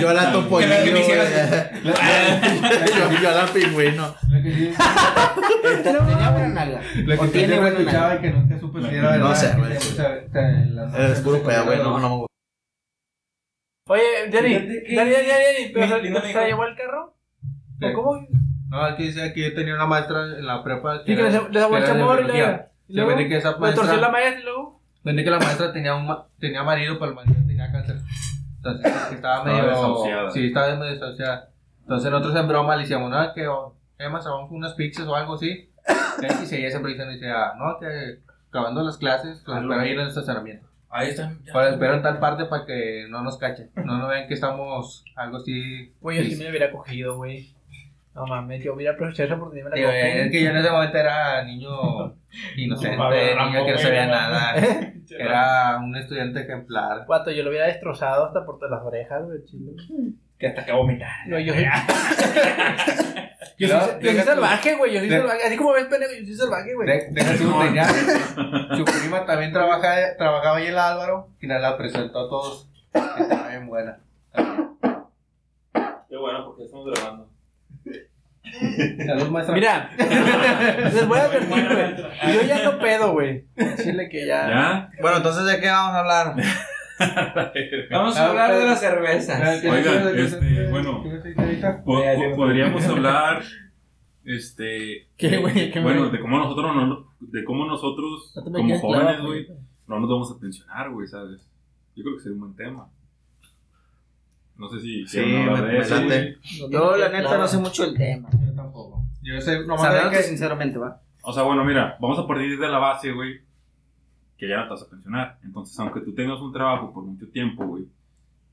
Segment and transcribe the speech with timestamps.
[0.00, 1.02] Yo la topollillo, Que güey.
[1.84, 4.14] lo que Yo yo la pingüino.
[5.82, 6.80] Tenía buena nalga.
[7.18, 8.58] O tiene buena nalga.
[8.60, 9.52] supe si era No sé,
[11.12, 11.78] Es puro pedo, güey.
[11.78, 12.26] No, no.
[13.90, 16.40] Oye, Jenny, Fíjate que- Jenny, Jenny, Jenny, ¿pero Mi- se- lindo se amigo.
[16.46, 17.16] llevó el carro?
[17.80, 17.86] Sí.
[17.86, 18.26] ¿O cómo?
[18.68, 20.98] No, aquí dice que yo tenía una maestra en la prepa.
[21.06, 21.34] Sí, que les
[22.18, 22.26] el
[22.88, 24.82] y Se ve que esa le torció la maestra y luego.
[25.04, 27.96] Que la maestra tenía un ma- tenía marido, pero el marido tenía cáncer.
[28.58, 30.30] Entonces estaba medio.
[30.30, 31.50] Sí, estaba medio desahuciada.
[31.80, 33.48] Entonces nosotros en broma le decíamos, no, que
[33.98, 35.70] Emma, vamos unas pizzas o algo así.
[36.20, 40.08] Y ella siempre dice, ah, no, que acabando las clases, los espero ahí en el
[40.08, 40.66] estacionamiento.
[40.90, 41.32] Ahí está.
[41.44, 41.52] ya.
[41.52, 43.70] Para espero en tal parte para que no nos cachen.
[43.76, 45.94] No nos vean que estamos algo así.
[46.02, 47.54] Yo sí me hubiera cogido, güey.
[48.18, 51.42] No mames, yo hubiera aprovechado esa oportunidad la es que yo en ese momento era
[51.44, 52.16] niño
[52.56, 54.12] inocente, No, no, niño que no no, sabía no.
[54.12, 54.54] nada.
[55.10, 57.06] Era un estudiante ejemplar.
[57.06, 59.72] Guato, yo lo hubiera destrozado hasta por todas las orejas, güey, chilo.
[60.38, 61.08] Que hasta que vomitar.
[61.26, 61.64] No, yo soy.
[63.58, 64.92] Yo No, soy, yo soy salvaje, güey.
[64.92, 65.42] Yo soy De- salvaje.
[65.46, 66.86] Así como ves, pendejo, yo soy salvaje, güey.
[66.88, 67.84] De- deja tú, tenía-
[68.76, 72.68] su prima también trabaja, trabajaba ahí en el Álvaro y nos la presentó a todos.
[72.92, 73.98] que Estaba bien buena.
[76.08, 77.28] Qué bueno, porque estamos grabando.
[79.06, 79.54] Salud, maestra.
[79.54, 79.90] Mira,
[80.92, 82.34] les voy a advertir, güey.
[82.34, 83.44] Yo ya no pedo, güey.
[83.56, 84.48] Decirle que ya.
[84.48, 84.90] ¿Ya?
[85.00, 86.34] Bueno, entonces, ¿de qué vamos a hablar?
[87.92, 89.64] Vamos a Ah, hablar de las cervezas.
[89.64, 91.04] Oigan, este, bueno.
[91.84, 92.02] Po-
[92.36, 93.42] podríamos hablar,
[94.24, 95.70] este, ¿Qué, güey?
[95.70, 99.46] ¿Qué, bueno, de cómo nosotros, no, de cómo nosotros como jóvenes, güey,
[99.86, 101.48] no nos vamos a pensionar, güey, ¿sabes?
[101.94, 102.88] Yo creo que sería un buen tema.
[104.58, 106.68] No sé si Sí, hablar me- de eso.
[106.70, 108.28] Yo, la neta, no sé mucho del tema.
[108.44, 109.04] Yo tampoco.
[109.22, 110.22] Yo sé, nomás sé Sabrándote que.
[110.24, 111.00] sinceramente, va.
[111.22, 113.40] O sea, bueno, mira, vamos a partir de la base, güey,
[114.36, 115.38] que ya no te vas a pensionar.
[115.44, 117.84] Entonces, aunque tú tengas un trabajo por mucho tiempo, güey,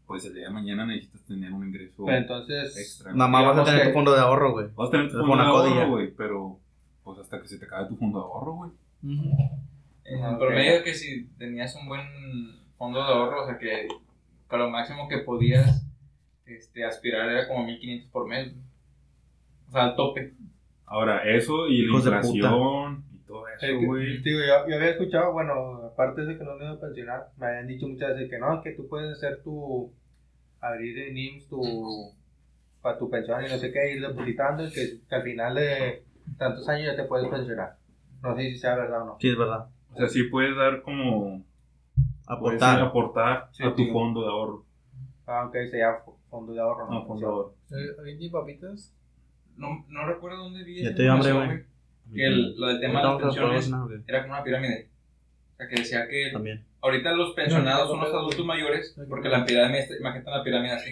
[0.05, 2.77] pues el día de mañana necesitas tener un ingreso Pero entonces.
[2.77, 3.13] extra.
[3.13, 4.67] Nada más vas a tener que- tu fondo de ahorro, güey.
[4.75, 6.59] Vas a tener tu El fondo de ahorro, güey, pero
[7.03, 8.71] pues hasta que se te acabe tu fondo de ahorro, güey.
[10.05, 10.39] En Ah, ok.
[10.39, 12.01] promedio que si tenías un buen
[12.77, 13.87] fondo de ahorro, o sea que,
[14.49, 15.83] que lo máximo que podías
[16.45, 18.53] este, aspirar era como 1500 por mes.
[19.67, 20.33] O sea, al tope.
[20.85, 24.21] Ahora, eso y la inflación y todo eso, güey.
[24.21, 27.47] digo, yo, yo había escuchado, bueno, aparte de que no me iba a pensionar, me
[27.47, 29.91] habían dicho muchas veces que no, que tú puedes hacer tu,
[30.61, 31.61] abrir en IMSS tu,
[32.81, 36.03] para tu pensión y no sé qué, ir depositando y que, que al final de
[36.37, 37.77] tantos años ya te puedes pensionar.
[38.21, 39.17] No sé si sea verdad o no.
[39.19, 39.67] Sí, es verdad.
[39.91, 41.43] O sea, sí puedes dar como...
[42.39, 42.81] Puedes Aportar.
[42.81, 43.91] aportar Sí, a tu sí.
[43.91, 44.65] fondo de ahorro.
[45.27, 45.99] Ah, ok, se llama
[46.35, 47.55] fondo de ahorro, No, fondo de ahorro.
[47.99, 48.93] ¿Alguien tiene papitas?
[49.57, 51.63] No, no recuerdo dónde vi Ya te dio hambre, güey.
[52.13, 54.01] Que el- lo del tema de las pensiones güey.
[54.07, 54.89] era como una pirámide.
[55.53, 56.65] O sea, que decía que También.
[56.81, 60.91] ahorita los pensionados son los adultos mayores, porque la pirámide, está- imagínate la pirámide así.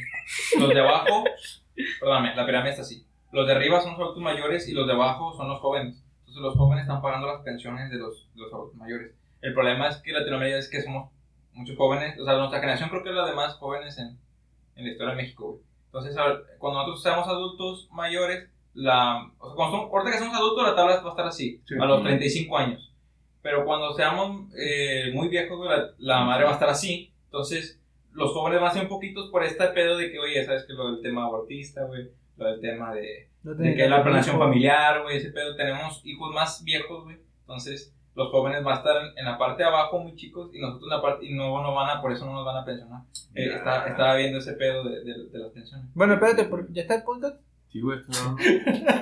[0.58, 1.24] Los de abajo,
[2.00, 3.06] perdóname, la pirámide está así.
[3.32, 6.02] Los de arriba son los adultos mayores y los de abajo son los jóvenes.
[6.20, 9.14] Entonces los jóvenes están pagando las pensiones de los, de los adultos mayores.
[9.42, 11.12] El problema es que Latinoamérica es que somos
[11.52, 14.18] muchos jóvenes, o sea, nuestra generación creo que es la de más jóvenes en,
[14.76, 15.62] en la historia de México, güey.
[15.86, 16.16] Entonces,
[16.58, 20.76] cuando nosotros seamos adultos mayores, la, o sea, cuando somos, ahorita que somos adultos, la
[20.76, 21.76] tabla va a estar así, Sí.
[21.80, 22.92] a los 35 años.
[23.44, 27.12] Pero cuando seamos eh, muy viejos, la, la madre va a estar así.
[27.26, 27.80] Entonces,
[28.14, 30.74] los jóvenes van a ser un poquitos por este pedo de que, oye, sabes que
[30.74, 35.18] lo del tema abortista, güey, lo del tema de, de que la planeación familiar, güey,
[35.18, 35.56] ese pedo.
[35.56, 37.18] Tenemos hijos más viejos, güey.
[37.42, 40.60] Entonces, los jóvenes van a estar en, en la parte de abajo muy chicos y
[40.60, 42.66] nosotros en la parte, y no, no van a, por eso no nos van a
[42.66, 43.02] pensionar.
[43.36, 45.88] Eh, está- estaba viendo ese pedo de, de, de las pensiones.
[45.96, 47.38] Bueno, espérate, ¿por- ¿ya está el podcast?
[47.72, 48.00] Sí, güey.
[48.04, 48.38] claro.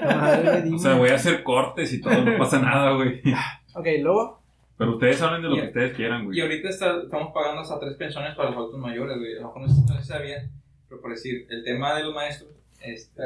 [0.05, 0.75] Madre, dime.
[0.75, 3.21] O sea, voy a hacer cortes y todo, no pasa nada, güey.
[3.73, 4.41] Ok, luego.
[4.77, 6.41] Pero ustedes hablen de lo Y- que ustedes quieran, Y güey.
[6.41, 9.33] ahorita está- estamos pagando hasta tres pensiones para los adultos mayores, güey.
[9.37, 10.49] A lo mejor no no sabían,
[10.89, 12.49] pero por decir, el tema de los maestros,
[12.81, 13.21] este,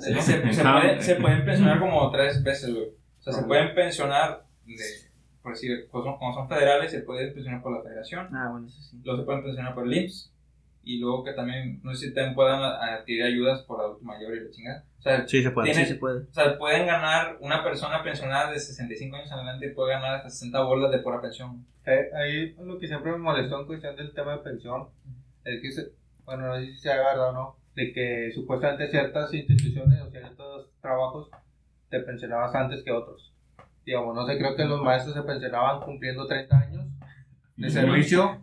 [0.00, 2.86] se, se- se pueden, se pueden pensionar como tres veces, güey.
[2.86, 4.74] O sea, se pueden pensionar, de,
[5.42, 8.66] por decir, como son, como son federales, se pueden pensionar por la federación, Ah, bueno,
[8.68, 9.00] eso sí.
[9.04, 10.32] luego se pueden pensionar por el IMSS,
[10.84, 14.40] y luego que también, no sé si también puedan adquirir ayudas por adulto mayor y
[14.44, 14.84] la chingada.
[14.98, 15.70] O sea, Sí, se puede.
[15.70, 16.20] Tiene- Sí se puede.
[16.24, 20.30] o sea, pueden ganar, una persona pensionada de 65 años en adelante puede ganar hasta
[20.30, 21.64] 60 bolas de pura pensión.
[21.86, 24.88] Eh, ahí lo que siempre me molestó en cuestión del tema de pensión
[25.44, 25.92] es que, se-
[26.24, 30.70] bueno, no sé si sea verdad o no, de que supuestamente ciertas instituciones o ciertos
[30.80, 31.28] trabajos
[31.90, 33.31] te pensionabas antes que otros.
[33.84, 36.86] Digamos, no sé, creo que los maestros se pensionaban cumpliendo 30 años
[37.56, 38.40] de servicio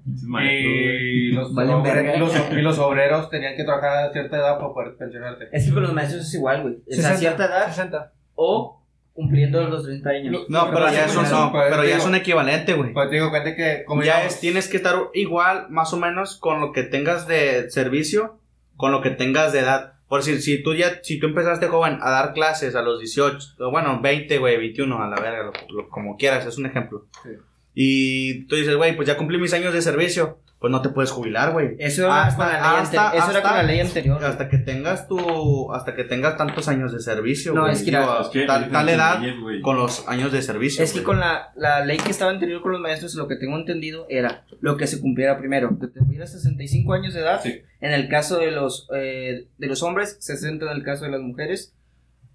[0.54, 1.52] y los,
[2.20, 5.48] los- y los obreros tenían que trabajar a cierta edad para poder pensionarte.
[5.52, 6.76] Es que con los maestros es igual, güey.
[6.90, 8.12] Sea, a cierta edad 60.
[8.36, 8.76] o
[9.14, 10.46] Cumpliendo los 30 años.
[10.48, 12.94] No, pero ya es un, no, pero ya es un equivalente, güey.
[12.94, 16.38] Pues digo, cuenta que como ya digamos, es, tienes que estar igual, más o menos,
[16.38, 18.40] con lo que tengas de servicio,
[18.78, 19.96] con lo que tengas de edad.
[20.10, 23.38] Por decir, si tú ya, si tú empezaste joven a dar clases a los 18,
[23.60, 27.06] o bueno, 20, güey, 21, a la verga, lo- lo- como quieras, es un ejemplo.
[27.24, 27.30] Sí.
[27.76, 31.10] Y tú dices, güey, pues ya cumplí mis años de servicio, pues no te puedes
[31.12, 31.78] jubilar, güey.
[31.80, 34.24] Eso era Hasta- con la ley, hasta- ante- eso era con hasta- la ley anterior.
[34.26, 37.74] Hasta que tengas tu, hasta que tengas tantos años de servicio, No, güey.
[37.74, 40.84] es que Digo, era- Es que tal, edad leyes, con los años de servicio.
[40.84, 43.56] Es que con la, la ley que estaba anterior con los maestros, lo que tengo
[43.58, 47.62] entendido era lo que se cumpliera primero, que tuviera 65 años de edad, Sí.
[47.80, 51.22] en el caso de los, eh, de los hombres, 60 en el caso de las
[51.22, 51.74] mujeres,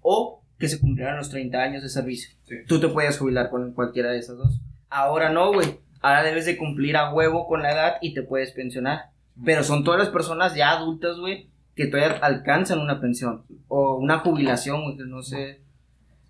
[0.01, 2.35] o que se cumplieran los 30 años de servicio.
[2.47, 2.55] Sí.
[2.67, 4.61] Tú te podías jubilar con cualquiera de esas dos.
[4.89, 5.79] Ahora no, güey.
[6.05, 9.05] Ahora debes de cumplir a huevo con la edad y te puedes pensionar.
[9.43, 14.19] Pero son todas las personas ya adultas, güey, que todavía alcanzan una pensión o una
[14.19, 15.61] jubilación, güey, que no sé.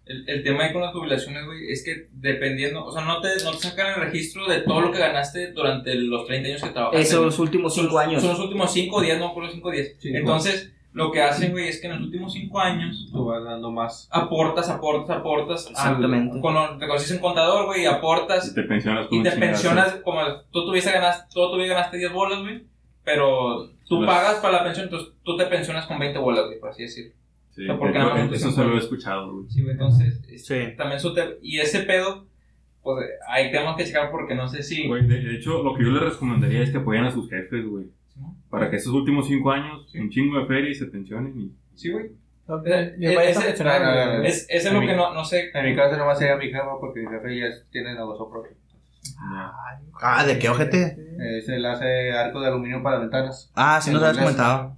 [0.05, 3.29] El, el tema ahí con las jubilaciones, güey, es que dependiendo, o sea, no te,
[3.43, 6.69] no te sacan el registro de todo lo que ganaste durante los 30 años que
[6.69, 7.01] trabajaste.
[7.01, 8.21] Esos últimos Son- 5 años.
[8.21, 9.95] Son los últimos 5 o 10, no por los 5 o 10.
[9.99, 13.43] Sí, Entonces, lo que hacen, güey, es que en los últimos 5 años tú vas
[13.43, 14.07] dando más.
[14.11, 15.65] aportas, aportas, aportas.
[15.67, 16.39] al- Exactamente.
[16.39, 19.51] Cuando te consigues un contador, güey, aportas Y te pensionas con y te chingazo.
[19.51, 20.21] pensionas como
[20.51, 22.63] tú tuviste ganaste, tú tuviste ganaste 10 bolas, güey,
[23.03, 26.59] pero tú Las- pagas para la pensión, entonces tú te pensionas con 20 bolas, güey,
[26.59, 27.13] por así decirlo.
[27.51, 29.49] Sí, O sea, porque nada más eso se lo he escuchado, güey.
[29.49, 30.73] Sí, güey, entonces Sí.
[30.77, 32.25] también su te- y ese pedo
[32.83, 35.83] pues ahí tenemos que checar porque no sé si Güey, de, de hecho, lo que
[35.83, 37.85] yo les recomendaría es que apoyen a sus jefes, güey.
[38.55, 39.99] Para que estos últimos cinco años, Sí.
[39.99, 41.39] un chingo de feria y se pensionen.
[41.39, 41.51] Y...
[41.75, 42.05] Sí, güey.
[42.65, 44.21] Eh, ese- ah.
[44.23, 45.49] Es, lo que no, no sé.
[45.53, 48.51] En mi caso nomás sería mi jefa porque mi jefe ya tiene negocio propio.
[50.01, 50.97] Ah, ¿de qué ojete?
[51.19, 53.51] Es él hace arco de aluminio para ventanas.
[53.55, 54.77] Ah, sí nos habías comentado.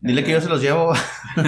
[0.00, 0.92] Dile que yo se los llevo.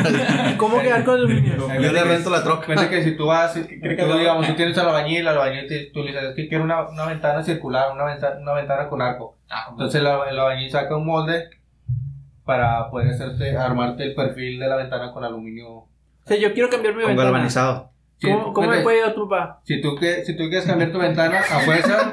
[0.56, 1.56] ¿Cómo quedar con aluminio?
[1.80, 2.66] Yo le rento la troca.
[2.66, 5.68] Cuenta que si tú vas, Creo que tú, digamos, si tienes al albañil, al albañil
[5.68, 8.88] te- tú le dices, es que quiero una, una ventana circular, una ventana, una ventana
[8.88, 9.38] con arco.
[9.48, 11.48] Ah, Entonces el, el albañil saca un molde
[12.44, 15.68] para poder hacerte, armarte el perfil de la ventana con aluminio.
[15.70, 15.88] O
[16.24, 17.30] sea, yo quiero cambiar mi Con ventana.
[17.30, 17.90] galvanizado.
[18.22, 19.60] ¿Cómo, tú cómo me puede ayudar tu papá?
[19.64, 22.12] Si tú, que, si tú quieres cambiar tu ventana a fuerza,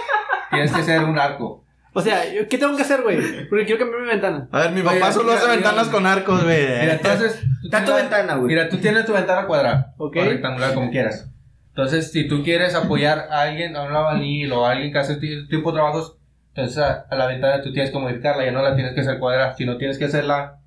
[0.50, 1.64] tienes que hacer un arco.
[1.94, 3.48] O sea, ¿yo- ¿qué tengo que hacer, güey?
[3.48, 4.48] Porque quiero cambiar mi ventana.
[4.52, 5.56] A ver, mi Oye, papá solo mira, hace mira.
[5.56, 6.66] ventanas con arcos, güey.
[6.80, 8.48] Mira, entonces, Está tu ventana, güey.
[8.48, 10.16] Mira, tú tienes tu ventana cuadrada Ok.
[10.16, 11.30] o rectangular, como quieras.
[11.70, 15.14] Entonces, si tú quieres apoyar a alguien, a un albañil o a alguien que hace
[15.14, 16.16] este tipo de trabajos,
[16.54, 19.18] entonces a, a la ventana tú tienes que modificarla, ya no la tienes que hacer
[19.18, 20.58] cuadrada, sino tienes que hacerla,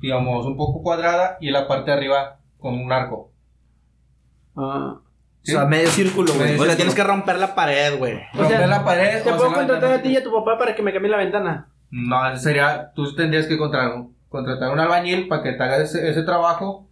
[0.00, 3.32] digamos, un poco cuadrada y la parte de arriba con un arco.
[4.56, 5.00] Ah.
[5.42, 5.54] ¿Sí?
[5.54, 6.58] O sea, medio círculo, güey.
[6.58, 8.14] O sea, tienes que romper la pared, güey.
[8.34, 9.22] O sea, Romper la pared.
[9.22, 11.68] ¿Te puedo contratar a ti y a tu papá para que me cambie la ventana?
[11.90, 13.92] No, sería, tú tendrías que contratar,
[14.28, 16.86] contratar un albañil para que te haga ese, ese trabajo.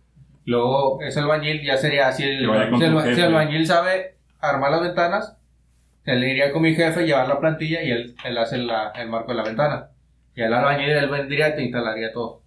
[0.45, 3.23] Luego, ese albañil ya sería, si el, si el, tu si el jefe.
[3.25, 5.37] albañil sabe armar las ventanas,
[6.05, 9.33] él iría con mi jefe, llevar la plantilla y él, él hace la- el marco
[9.33, 9.89] de la ventana.
[10.37, 12.43] Y el albañil, él vendría y te instalaría todo.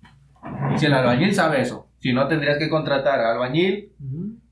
[0.73, 3.91] Y si el albañil sabe eso, si no, tendrías que contratar al albañil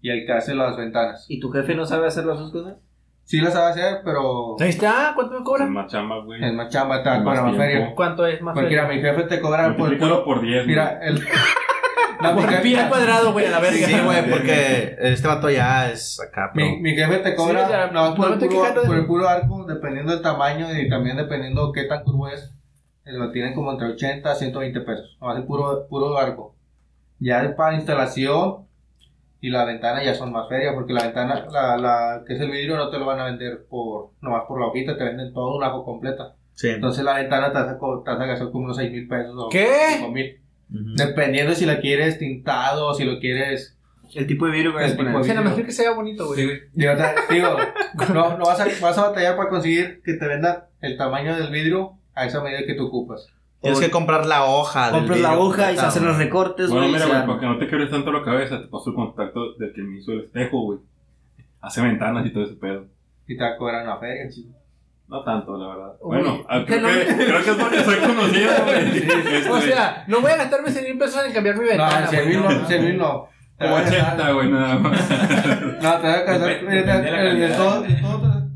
[0.08, 1.26] y el que hace las ventanas.
[1.28, 2.76] ¿Y tu jefe no sabe hacer las dos cosas?
[3.24, 5.74] Sí las sabe hacer, pero Ahí está, ¿cuánto me Es cobran?
[5.74, 6.42] más chamba, güey.
[6.44, 7.58] es más chamba, está Más con la tiempo.
[7.58, 7.96] feria.
[7.96, 8.54] ¿Cuánto es más?
[8.54, 9.98] Porque mira, mi jefe te cobra por...
[10.24, 10.68] Por 10, güey.
[10.68, 11.22] Mira, el...
[12.22, 13.86] No, Por jefe- pie al cuadrado, güey, a la verga.
[13.86, 16.66] Sí, güey, porque este vato ya es acá, pero...
[16.68, 18.88] Mi, mi jefe te Sí, cobra o sea, no, por, no el te puro, de-
[18.88, 22.56] por el puro arco, dependiendo del tamaño y también dependiendo qué tan curvo es.
[23.06, 25.18] eh, Lo tienen como entre 80 a 120 pesos.
[25.22, 26.56] No, el puro, puro arco.
[27.20, 28.67] Ya para instalación
[29.42, 32.50] y la ventana ya son más ferias porque la ventana, la, la que es el
[32.52, 35.56] vidrio, no te lo van a vender por nomás por la hojita, te venden todo
[35.58, 36.36] un ajo completa.
[36.54, 36.70] Sí.
[36.70, 39.36] Entonces la ventana te vas a, te vas a gastar como unos 6 mil pesos
[39.38, 39.68] o ¿Qué?
[39.98, 40.42] 5 mil.
[40.70, 40.96] Ujú.
[40.96, 43.78] Dependiendo si la quieres tintado si lo quieres
[44.16, 45.16] El tipo de vidrio que vas a poner.
[45.16, 46.46] O sea, quiero que sea bonito, Sí, güey.
[46.46, 46.60] güey.
[46.74, 47.50] Digo, te- digo,
[48.14, 51.52] no, no vas, a, vas a batallar para conseguir que te vendan el tamaño del
[51.52, 53.28] vidrio a esa medida que tú ocupas.
[53.62, 54.92] Tienes que comprar la hoja.
[54.92, 56.94] Compras la hoja y se hacen los recortes, Bueno, güey.
[56.94, 58.96] mira, y se güey, para que no te quebres tanto la cabeza, te paso el
[58.96, 60.80] contacto del que me hizo el espejo, güey.
[61.62, 62.86] Hace ventanas y todo ese pedo.
[63.28, 64.26] Y te va a cobrar una feria.
[65.10, 65.94] No tanto, la verdad.
[66.02, 68.98] Uy, bueno, ah, que creo, no- que, creo que es porque soy conocido, güey.
[68.98, 72.02] Este, O sea, no voy a gastarme 100 mil pesos en cambiar mi ventana.
[72.02, 72.52] No, 100 güey, mil no.
[72.62, 73.30] no, 100 mil no.
[73.58, 75.10] Como va a gastar- 80, güey, nada más.
[75.10, 76.64] No, te va a gastar.
[76.64, 78.02] Mira, de la todo, todo te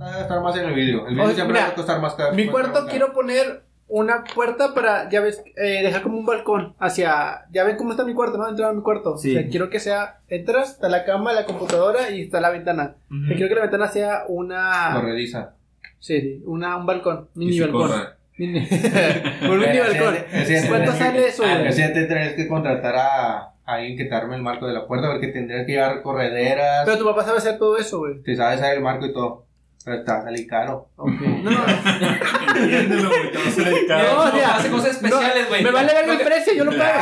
[0.04, 1.08] va a gastar más en el vidrio.
[1.08, 2.34] El vidrio siempre mira, va a costar más caro.
[2.36, 7.42] Mi cuarto quiero poner una puerta para, ya ves, eh, dejar como un balcón hacia,
[7.52, 8.48] ya ven cómo está mi cuarto, ¿no?
[8.48, 9.18] Dentro de mi cuarto.
[9.18, 9.36] Sí.
[9.36, 12.96] O sea, quiero que sea, entras, está la cama, la computadora y está la ventana.
[13.10, 15.56] O sea, quiero que la ventana sea una, Corrediza.
[16.00, 17.92] sí, sí, una, un balcón, mini balcón.
[18.38, 18.60] Mini,
[19.50, 20.16] un mini balcón.
[20.70, 21.68] ¿Cuánto sale eso, güey?
[21.68, 25.12] Ese te tienes que contratar a, alguien que te arme el marco de la puerta,
[25.12, 28.22] porque tendrías que llevar correderas, Pero tu papá sabe hacer todo eso, güey.
[28.24, 29.51] te sabes hacer el marco y todo.
[29.84, 30.90] Pero está a salir caro.
[30.96, 31.12] Ok.
[31.22, 31.58] No, no.
[32.56, 34.04] Entiéndelo, güey, te a.
[34.04, 35.64] No, o sea, hace cosas especiales, güey.
[35.64, 37.00] Me vale ver el precio, yo lo pago.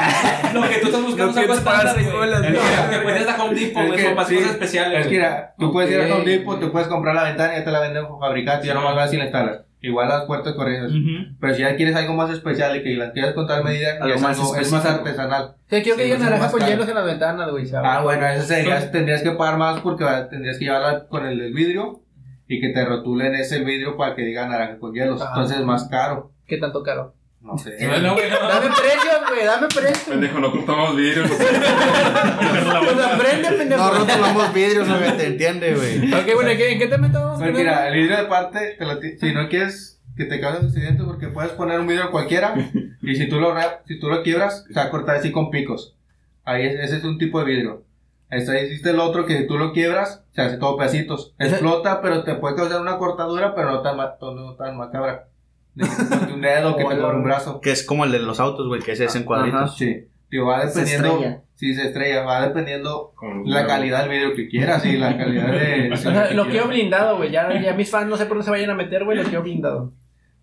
[0.53, 2.29] Lo que tú estás buscando quieres pagar estándar, güey.
[2.31, 4.99] Lo que puedes a Home Depot, Es güey, son para cosas especiales.
[5.01, 6.15] Es que mira, tú puedes ir a.
[6.15, 8.73] Home Depot, te puedes comprar la ventana y ya te la venden fabricada, y ya
[8.73, 9.61] nomás vas y la instalas.
[9.81, 10.91] Igual las puertas corridas.
[11.39, 14.13] Pero si ya quieres algo más especial y que las quieras con tal medida, Algo
[14.15, 15.43] es, más algo- es más artesanal.
[15.43, 17.89] O sea, quiero que Sí, va a con hielos en las ventanas, güey, ¿sabes?
[17.89, 21.37] Ah, bueno, eso sería, tendrías que pagar más porque va- tendrías que llevarla con el
[21.39, 22.01] del vidrio
[22.49, 25.21] y que te rotulen ese vidrio para que diga naranja con hielos.
[25.21, 25.27] Ah.
[25.29, 26.31] Entonces es más caro.
[26.47, 27.13] ¿Qué tanto caro?
[27.41, 27.77] No sé.
[27.87, 28.15] No, no.
[28.17, 30.09] Dame precios, güey, dame precios.
[30.09, 31.29] Pendejo, no cortamos vidrios.
[31.29, 31.39] Pues
[33.05, 33.81] aprende, pendejo.
[33.81, 36.13] No rotulamos vidrios, güey, te entiende, güey.
[36.13, 37.39] Ok, bueno, ¿en qué, en qué te metamos?
[37.39, 41.03] Pues mira, el vidrio de parte, te lo si no quieres que te cause accidente,
[41.03, 42.53] porque puedes poner un vidrio cualquiera
[43.01, 43.55] y si tú lo,
[43.87, 45.95] si tú lo quiebras, se va a cortar así con picos.
[46.43, 47.83] Ahí es- ese es un tipo de vidrio.
[48.29, 51.33] Este, ahí existe el otro que si tú lo quiebras, se hace todo pedacitos.
[51.39, 55.27] Explota, pero te puede causar una cortadura, pero no tan, ma- no tan macabra.
[55.75, 55.85] De
[56.33, 57.61] un dedo, que te corte un brazo.
[57.61, 59.77] Que es como el de los autos, güey, que se hacen cuadritos.
[59.77, 60.07] Sí.
[60.29, 61.07] Digo, va Se dependiendo.
[61.15, 61.41] estrella.
[61.55, 62.23] Sí, se estrella.
[62.23, 65.89] Va dependiendo Como la calidad del vidrio que quieras y la calidad de.
[65.93, 67.31] O sea, lo quiero blindado, güey.
[67.31, 69.17] Ya, ya mis fans no sé por dónde se vayan a meter, güey.
[69.17, 69.93] Lo quiero blindado.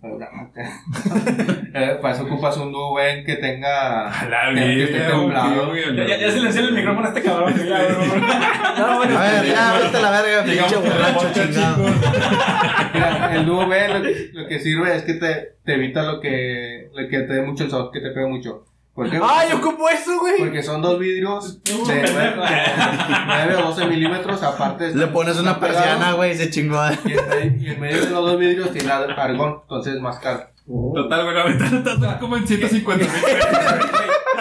[1.78, 4.04] Eh, Para eso ocupas un Duben que tenga.
[4.28, 5.68] La que- que esté vida, templado.
[5.68, 7.52] güey, Ya, ya, silenció el micrófono a este cabrón.
[7.52, 7.78] güey, ya.
[8.78, 9.18] No, bueno.
[9.18, 11.84] A ver, ya, vete a la verga, pinche borracho chingado.
[12.94, 16.88] Mira, el Duben lo que, lo que sirve es que te, te evita lo que,
[16.94, 18.64] lo que te dé mucho el sol, que te pegue mucho.
[18.96, 19.20] ¿Por qué?
[19.22, 20.38] ¡Ay, ocupo eso, güey!
[20.38, 24.94] Porque son dos vidrios de 9 o 12 milímetros, aparte.
[24.94, 26.80] Le pones una persiana, güey, se chingó.
[27.04, 30.18] Y en, medio, y en medio de los dos vidrios tiene argón, entonces es más
[30.18, 30.46] caro.
[30.66, 33.12] Total, güey, la ventana está como en 150 mil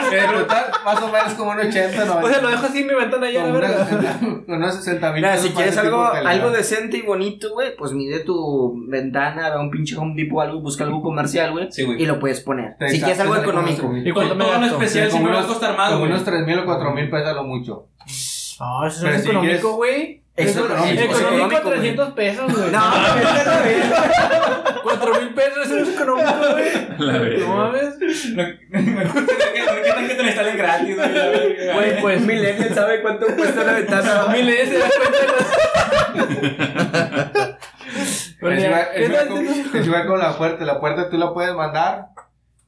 [0.09, 2.23] total, más o menos como un 80, 90.
[2.25, 5.15] O sea, lo dejo así en mi ventana ya, la unas- con unos 60 mil
[5.21, 9.59] Mira, si quieres algo, algo decente y bonito, güey, pues mide tu ventana, ve a
[9.59, 12.01] un pinche Home Depot o algo, busca algo comercial, güey, Sí, güey.
[12.01, 12.75] y lo puedes poner.
[12.77, 13.95] Te si quieres algo exacto, económico.
[14.09, 14.65] ¿Y cuánto me gasto?
[14.65, 17.09] especial como siempre va a unos- costar más, Como unos 3 mil o 4 mil
[17.09, 17.87] pesos a lo mucho.
[18.59, 20.23] No, eso Pero es si económico, güey.
[20.37, 21.79] Eso Eso es económico, es Económico económico, güey.
[21.79, 22.71] 300 pesos, güey.
[22.71, 22.81] No,
[23.15, 23.83] vete
[24.83, 27.39] 4 mil pesos, eso es económico, güey.
[27.39, 27.95] No mames.
[27.95, 31.73] ¿Qué tal que te lo instalen gratis, güey?
[31.73, 32.21] Güey, pues.
[32.25, 34.25] Millennial sabe cuánto cuesta la ventana.
[34.33, 35.17] Miles se da cuenta.
[39.73, 40.65] Es igual, con, la puerta.
[40.65, 42.09] La puerta tú la puedes mandar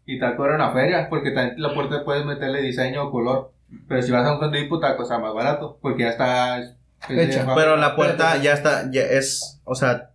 [0.05, 3.51] y te cobran una feria, porque también la puerta puedes meterle diseño o color.
[3.89, 6.61] Pero si vas a un Depot te va a costar más barato, porque ya está...
[7.07, 10.09] Pero la puerta ya está, ya es, o sea,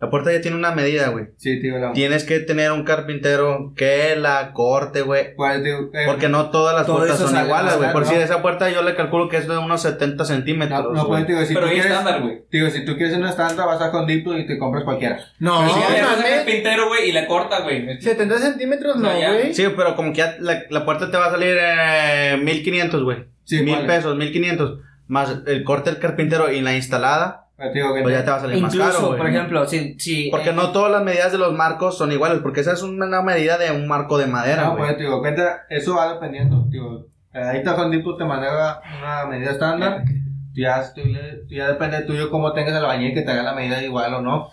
[0.00, 1.26] la puerta ya tiene una medida, güey.
[1.36, 1.92] Sí, tío, la...
[1.92, 5.34] Tienes que tener un carpintero que la corte, güey.
[5.34, 5.90] ¿Cuál, tío?
[5.92, 7.92] Eh, Porque no todas las puertas son iguales, güey.
[7.92, 8.24] Por caro, si ¿no?
[8.24, 10.84] esa puerta yo le calculo que es de unos 70 centímetros.
[10.84, 11.24] No, no güey.
[11.24, 11.90] puedes, digo, si Pero tú quieres...
[11.92, 12.44] estándar, güey.
[12.50, 15.18] Digo, si tú quieres una estándar, vas a Home Depot y te compras cualquiera.
[15.38, 16.30] No, Pero si al mames.
[16.36, 18.00] carpintero, güey, y le corta, güey.
[18.00, 19.32] 70 centímetros, no, No, ya.
[19.34, 19.52] güey.
[19.52, 23.18] Sí, pero como que ya la, la puerta te va a salir eh, 1500, güey.
[23.44, 23.86] Sí, Mil vale.
[23.86, 24.78] pesos, 1500.
[25.10, 28.40] Más el corte del carpintero y la instalada, digo que pues ya te va a
[28.40, 29.18] salir más Incluso, caro, güey.
[29.18, 32.38] por ejemplo, si, si Porque eh, no todas las medidas de los marcos son iguales,
[32.42, 35.20] porque esa es una medida de un marco de madera, No, pues te digo,
[35.68, 36.64] eso va dependiendo.
[36.68, 40.04] Digo, ahí está Home Depot te maneja una medida estándar.
[40.54, 41.00] Ya, tú
[41.48, 44.50] ya- depende tuyo cómo tengas el bañil que te haga la medida igual o no.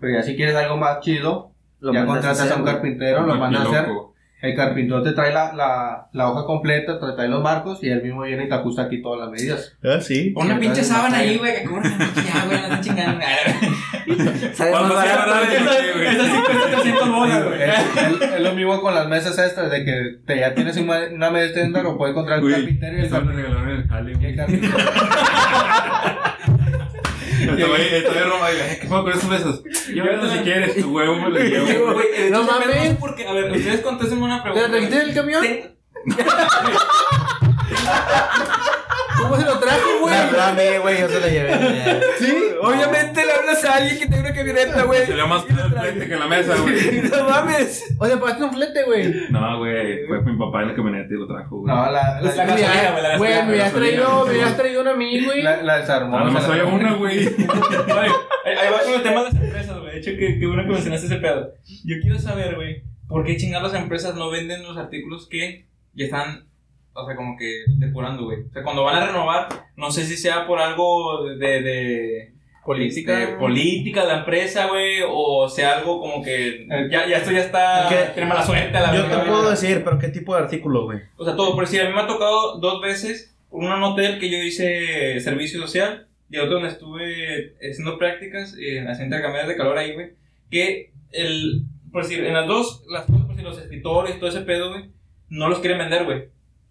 [0.00, 3.36] Pero ya si quieres algo más chido, lo ya contratas hacer, a un carpintero, lo
[3.36, 3.88] mandas a hacer.
[3.88, 4.09] loco.
[4.42, 8.02] El carpintero te trae la, la, la hoja completa, te trae los marcos y él
[8.02, 9.76] mismo viene y te ajusta aquí todas las medidas.
[9.84, 10.32] Ah, sí.
[10.34, 13.20] Una Sí, pinche sábana ahí, güey, que cobran ya, güey, no están chingando.
[14.54, 15.00] Sale más barato,
[15.32, 15.56] agarrar güey.
[15.56, 16.06] el- güey.
[16.08, 17.60] Esas sí cuestan 300 bolas, güey.
[17.62, 21.46] Es, lo mismo con las mesas estas, de que te, ya tienes una, una medida
[21.48, 23.70] estándar o puedes contratar un carpintero y el carpintero.
[23.70, 24.36] el jale, güey.
[27.46, 29.62] carpintero- Estaba ahí, estaba ahí, Roma, y le dije, ¿qué puedo con esos besos?
[29.88, 31.94] Llévatelo si quieres, tu huevo me lo llevo.
[32.30, 32.96] No mames.
[32.98, 34.66] porque, a ver, ustedes contéstenme una ¿Te pregunta.
[34.68, 35.44] la trajiste del camión?
[39.22, 40.14] ¿Cómo se lo trajo, güey?
[40.14, 42.00] Me habló a mí, güey, yo se la llevé.
[42.18, 45.06] Sí, obviamente le hablas a alguien que tenga una camioneta, güey.
[45.06, 47.00] Se le más caro el que en la mesa, güey.
[47.10, 47.94] No mames.
[47.98, 49.14] O sea, pagaste un flete, güey.
[49.30, 51.74] No, güey, fue mi papá en la camioneta y lo trajo, güey.
[51.74, 55.42] No, la, la, La güey, me gasolina, traído, me hubieras traído una a mí, güey.
[55.42, 56.18] la, la desarmó.
[56.40, 57.26] Se la- había una, güey.
[58.44, 59.92] Ahí va con el tema de las empresas, güey.
[59.92, 61.52] De hecho, qué, qué bueno que mencionaste ese pedo.
[61.84, 66.04] Yo quiero saber, güey, ¿por qué chingados las empresas no venden los artículos que ya
[66.06, 66.46] están,
[66.92, 68.42] o sea, como que depurando, güey?
[68.42, 72.32] O sea, cuando van a renovar, no sé si sea por algo de, de,
[72.64, 77.32] política, este, política de la empresa, güey, o sea algo como que ya, ya esto
[77.32, 78.12] ya está, ¿Qué?
[78.14, 78.72] tiene mala suerte.
[78.72, 81.00] La Yo verdad, te puedo decir, pero ¿qué tipo de artículo, güey?
[81.16, 83.82] O sea, todo, por decir, a mí me ha tocado dos veces, uno en un
[83.84, 89.48] hotel que yo hice servicio social y otro donde estuve haciendo prácticas, eh, haciendo intercambios
[89.48, 90.12] de calor ahí, güey,
[90.50, 94.42] que el, por decir, en las dos, las cosas, por decir, los escritores, todo ese
[94.42, 94.90] pedo, güey,
[95.28, 96.28] no los quieren vender, güey.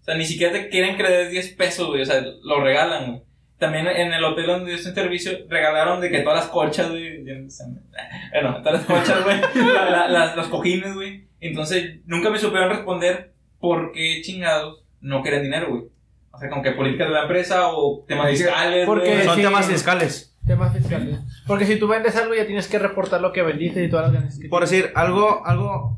[0.10, 3.22] Sea, ni siquiera te quieren des 10 pesos, güey, o sea, lo regalan, güey.
[3.58, 6.89] También en el hotel donde yo estoy en servicio regalaron de que todas las colchas,
[6.89, 7.24] güey.
[8.32, 9.39] Bueno, todas las colchas, güey.
[9.74, 11.25] la- la- las- los cojines, güey.
[11.42, 15.84] Entonces, nunca me supieron responder por qué chingados no quieren dinero, güey.
[16.32, 19.25] O sea, como que políticas de la empresa o temas fiscales, Porque- güey.
[19.25, 19.42] Son sí.
[19.42, 20.36] temas fiscales.
[20.48, 21.20] Temas fiscales.
[21.46, 24.13] Porque si tú vendes algo ya tienes que reportar lo que vendiste y todas las
[24.22, 25.98] ganas que Por decir, algo, algo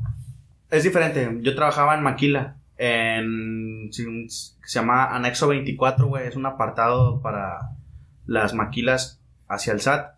[0.70, 1.28] es diferente.
[1.42, 4.26] Yo trabajaba en Maquila, en, que
[4.68, 6.26] se llama Anexo 24, güey.
[6.26, 7.70] Es un apartado para
[8.26, 10.14] las maquilas hacia el SAT.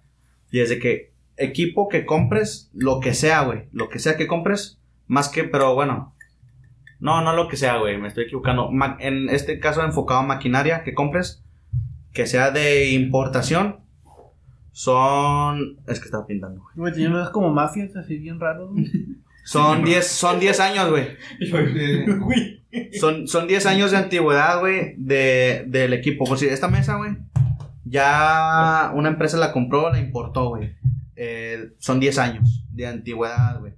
[0.51, 3.69] Y es de que equipo que compres, lo que sea, güey.
[3.73, 6.15] Lo que sea que compres, más que, pero bueno.
[7.01, 7.99] No, no lo que sea, güey.
[7.99, 8.71] Me estoy equivocando.
[8.71, 11.43] Ma- en este caso enfocado a maquinaria que compres,
[12.13, 13.81] que sea de importación,
[14.73, 15.79] son...
[15.87, 16.93] Es que estaba pintando, güey.
[16.93, 18.71] Güey, como mafias así bien raros.
[19.45, 21.17] Son 10 son 10 años, güey.
[22.99, 26.25] Son, son 10 años de antigüedad, güey, de, del equipo.
[26.25, 27.13] Por si esta mesa, güey,
[27.85, 30.75] ya una empresa la compró, la importó, güey.
[31.17, 33.75] Eh, son 10 años de antigüedad, güey.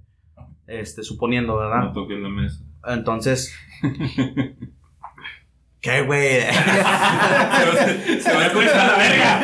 [0.65, 1.93] Este, suponiendo, No ¿verdad?
[1.93, 2.63] toques la mesa.
[2.85, 3.53] Entonces.
[5.81, 6.41] ¿Qué, güey?
[6.41, 6.47] Se
[6.83, 7.73] va,
[8.21, 9.39] se va a escuchar la verga.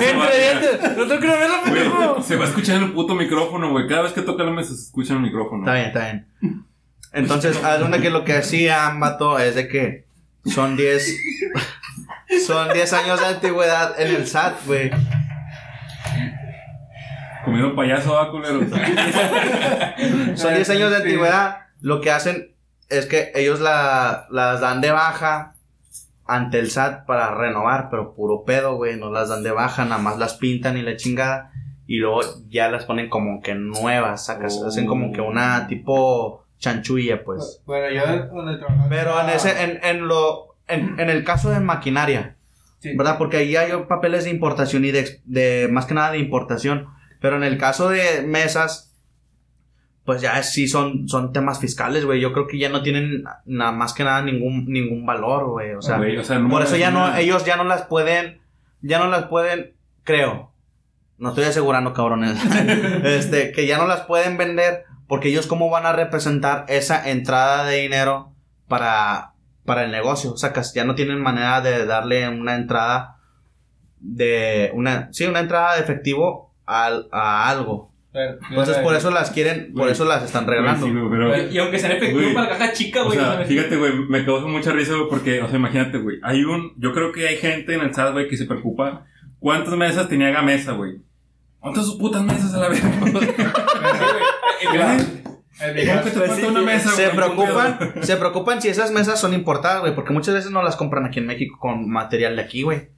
[0.00, 0.96] Se va- Entre dientes.
[0.96, 2.22] No te quiero Güey, pendejo.
[2.22, 3.86] se va a escuchar el puto micrófono, güey.
[3.86, 5.62] Cada vez que toca la mesa se escucha el micrófono.
[5.62, 6.00] Está bien, está
[6.40, 6.64] bien.
[7.12, 10.06] Entonces, cuenta que lo que hacía Mato es de que
[10.46, 11.16] son 10.
[12.46, 14.90] Son 10 años de antigüedad en el SAT, güey.
[17.44, 18.60] Comido payaso, va, culero.
[20.34, 21.58] Son 10 años de antigüedad.
[21.80, 22.53] Lo que hacen
[22.88, 25.54] es que ellos la, las dan de baja
[26.26, 28.96] ante el SAT para renovar, pero puro pedo, güey.
[28.98, 31.50] No las dan de baja, nada más las pintan y la chingada.
[31.86, 34.58] Y luego ya las ponen como que nuevas, sacas.
[34.62, 34.68] Oh.
[34.68, 37.60] Hacen como que una tipo chanchulla, pues.
[37.66, 38.88] Bueno, yo donde trabajaba.
[38.88, 42.36] Pero en ese, en, en lo, en, en el caso de maquinaria,
[42.80, 42.94] Sí.
[42.96, 43.16] ¿verdad?
[43.16, 46.86] Porque ahí hay papeles de importación y de, ex- de más que nada de importación.
[47.20, 48.93] Pero en el caso de mesas,
[50.04, 52.20] pues ya sí son, son temas fiscales, güey.
[52.20, 55.72] Yo creo que ya no tienen nada más que nada ningún, ningún valor, güey.
[55.72, 58.40] O sea, Güey, o sea, no por eso ya no, ellos ya no las pueden,
[58.82, 60.52] ya no las pueden, creo.
[61.16, 62.38] No estoy asegurando, cabrones.
[63.04, 67.64] este, que ya no las pueden vender porque ellos cómo van a representar esa entrada
[67.64, 68.32] de dinero
[68.68, 69.32] para,
[69.64, 70.32] para el negocio.
[70.32, 73.16] O sea, que ya no tienen manera de darle una entrada
[74.00, 77.90] de, una, sí, una entrada de efectivo al- a algo.
[78.14, 80.86] Pero, Entonces por eso las quieren, por Güey, eso las están regalando.
[80.86, 83.18] Güey, sí, güey, pero- Y aunque sea en efectivo para la caja chica, O güey.
[83.18, 86.18] sea, no me- fíjate, güey, me causa mucha risa, güey, porque, o sea, imagínate, güey,
[86.22, 89.04] hay un, yo creo que hay gente en el SAT, güey, que se preocupa
[89.40, 90.98] cuántas mesas tenía Gamesa, güey.
[91.58, 92.88] ¿Cuántas sus putas mesas a la verga?
[94.60, 98.62] Eh, mira, En mi ¿Cómo que caso, te falta una mesa, se preocupan, se preocupan
[98.62, 101.58] si esas mesas son importadas, güey, porque muchas veces no las compran aquí en México
[101.60, 102.88] con material de aquí, güey.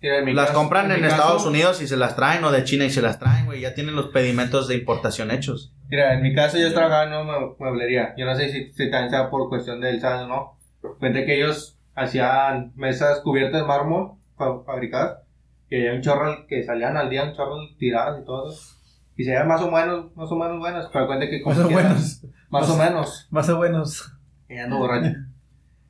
[0.00, 2.64] En Las caso- compran en mi Estados caso- Unidos y se las traen, o de
[2.64, 3.60] China y se las traen, güey.
[3.60, 5.72] Ya tienen los pedimentos de importación hechos.
[5.88, 8.14] Mira, en mi caso yo trabajaba en una mue- mueblería.
[8.16, 10.58] Yo no sé si, si también sea por cuestión del SAT o no.
[10.98, 15.18] Cuenta que ellos hacían mesas cubiertas de mármol fa- fabricadas.
[15.68, 18.76] Que había un chorro que salían al día, un chorro tiradas y todo eso.
[19.16, 20.88] Y se veían más o menos, más o menos buenas.
[20.92, 22.26] Pero cuenta que como Más o buenos.
[22.50, 23.26] Más o menos.
[23.30, 24.12] Más o menos.
[24.48, 25.10] Y ando borracho.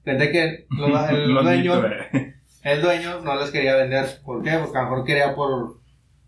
[0.04, 2.35] Cuenta que lo- el dueño, güey.
[2.66, 4.20] El dueño no las quería vender.
[4.24, 4.58] ¿Por qué?
[4.58, 5.80] Porque a lo mejor quería por,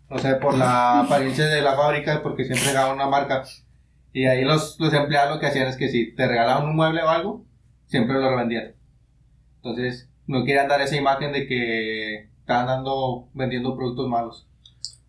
[0.09, 3.43] no sé, por la apariencia de la fábrica, porque siempre regalaban una marca.
[4.13, 7.03] Y ahí los, los empleados lo que hacían es que si te regalaban un mueble
[7.03, 7.45] o algo,
[7.87, 8.73] siempre lo revendían.
[9.57, 14.47] Entonces, no querían dar esa imagen de que estaban dando, vendiendo productos malos.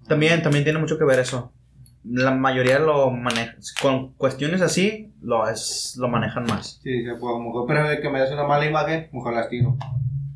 [0.08, 1.52] También, también tiene mucho que ver eso.
[2.02, 3.54] La mayoría lo maneja.
[3.80, 6.80] Con cuestiones así, lo, es, lo manejan más.
[6.82, 9.48] Sí, puede, a lo mejor, pero de que me des una mala imagen, mejor las
[9.48, 9.76] tiro.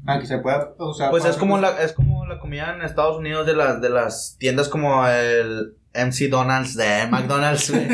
[0.07, 1.11] Aunque se pueda usar.
[1.11, 3.89] Pues es como otros- la, es como la comida en Estados Unidos de las, de
[3.91, 7.71] las tiendas como el MC Donald's de McDonald's.
[7.75, 7.91] El,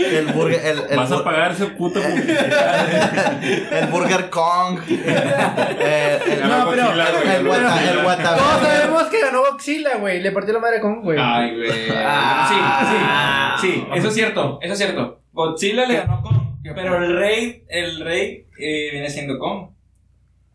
[0.00, 4.80] el, el burger, el, el Vas a pagar ese puto el Burger Kong.
[4.88, 7.44] eh, el, el, No, pero- el.
[7.46, 10.20] Todos sabemos que ganó Godzilla, güey.
[10.20, 11.18] Le partió la madre con, güey.
[11.20, 11.70] Ay, güey.
[11.94, 13.56] Ah.
[13.60, 15.20] Sí, sí, sí, eso es cierto, eso es cierto.
[15.32, 19.70] Godzilla le ganó Kong, pero el rey, el rey eh, viene siendo Kong.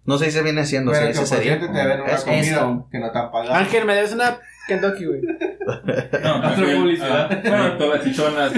[0.10, 1.58] No se dice viene siendo, se dice sería.
[1.58, 2.26] cierto te deben una Eso.
[2.26, 2.88] comida Eso.
[2.92, 3.54] que no te han pagado.
[3.54, 5.22] Ángel, me debes una Kentucky, güey.
[5.22, 7.30] No, publicidad.
[7.32, 8.52] ah, Bueno, todas chichonas.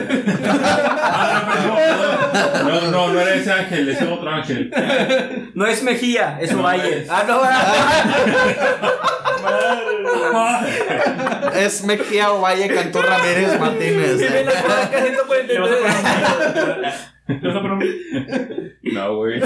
[0.94, 4.72] Ah, no, no, no, no era ese ángel, ese otro ángel.
[5.54, 7.00] No es Mejía, es No, Ovalle.
[7.04, 7.42] es- Ah, no,
[11.60, 14.18] Es Mejía Valle Cantú Ramírez Martínez.
[14.18, 16.94] Vive en la placa 143.
[17.39, 17.86] ¿Te vas a poner un-
[18.94, 19.39] No, güey.
[19.39, 19.46] Es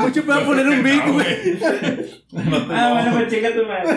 [0.00, 1.58] mucho para poner un beat, güey.
[2.32, 3.16] No te Ah, bueno, no.
[3.16, 3.96] pues chinga tu madre.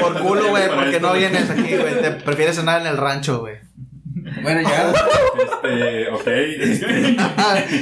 [0.00, 2.00] Por culo, güey, porque no vienes aquí, güey.
[2.00, 3.56] Te prefieres cenar en el rancho, güey.
[4.40, 4.92] Bueno, ya.
[5.42, 6.26] Este, ok.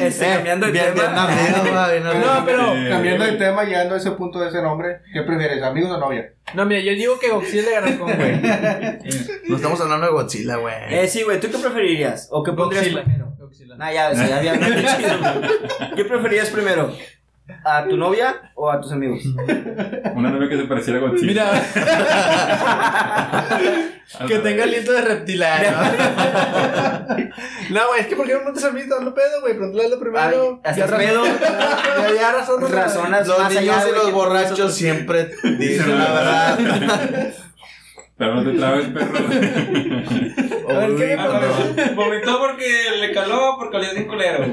[0.02, 1.26] Este, cambiando de bien, tema.
[1.28, 2.20] bien bien.
[2.20, 5.62] No, pero- eh, Cambiando de tema, llegando a ese punto de ese nombre, ¿qué prefieres,
[5.62, 6.32] amigos o novia?
[6.54, 8.40] No, mira, yo digo que Godzilla le ganó con, güey.
[9.48, 10.74] No estamos hablando de Godzilla, güey.
[10.90, 12.28] Eh, sí, güey, ¿tú qué preferirías?
[12.30, 13.04] ¿O qué pondrías Godzilla.
[13.04, 13.32] primero?
[13.38, 13.76] Godzilla.
[13.76, 15.18] Nah, ya, o sea, ya había chido.
[15.96, 16.92] ¿Qué preferirías primero?
[17.64, 19.22] ¿A tu novia o a tus amigos?
[20.14, 21.26] Una novia que se pareciera a Godzilla.
[21.26, 21.62] Mira,
[24.28, 25.70] que tenga aliento de reptilario.
[27.70, 29.54] No, güey, es que ¿por qué no montas a mí dando pedo, güey?
[29.56, 30.60] Pregúntale primero.
[30.64, 31.24] Ay, Ya ¿estás razón- pedo?
[31.24, 32.72] Ya, ya razón.
[32.72, 36.58] Razonas Los más allá niños y los que borrachos nosotros- siempre dicen la verdad.
[38.18, 39.18] Pero no te trabes, perro.
[40.68, 41.94] A ver, ¿qué me.
[41.94, 44.44] Vomitó porque le caló porque olía bien culero.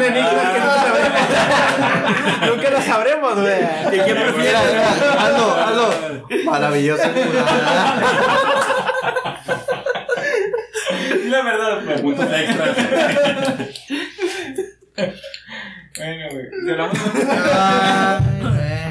[0.00, 0.06] Ah.
[0.06, 1.20] Es un enigma que nunca sabremos.
[2.56, 3.60] nunca lo sabremos, güey.
[3.60, 4.36] ¿Y prefieres?
[4.36, 4.60] mira,
[5.18, 5.86] hazlo, hazlo.
[6.44, 7.02] Maravilloso.
[11.30, 12.00] La verdad, pues.
[12.00, 12.76] Puntos extras.
[15.96, 16.46] Bueno, güey.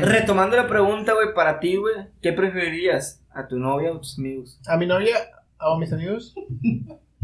[0.01, 3.21] Retomando la pregunta, güey, para ti, güey, ¿qué preferirías?
[3.33, 4.59] ¿A tu novia o a tus amigos?
[4.67, 5.15] A mi novia
[5.59, 6.33] o a mis amigos.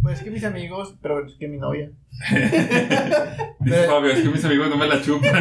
[0.02, 1.90] Pues que mis amigos, pero es que mi novia.
[3.60, 5.32] Dice Fabio, es que mis amigos no me la chupan.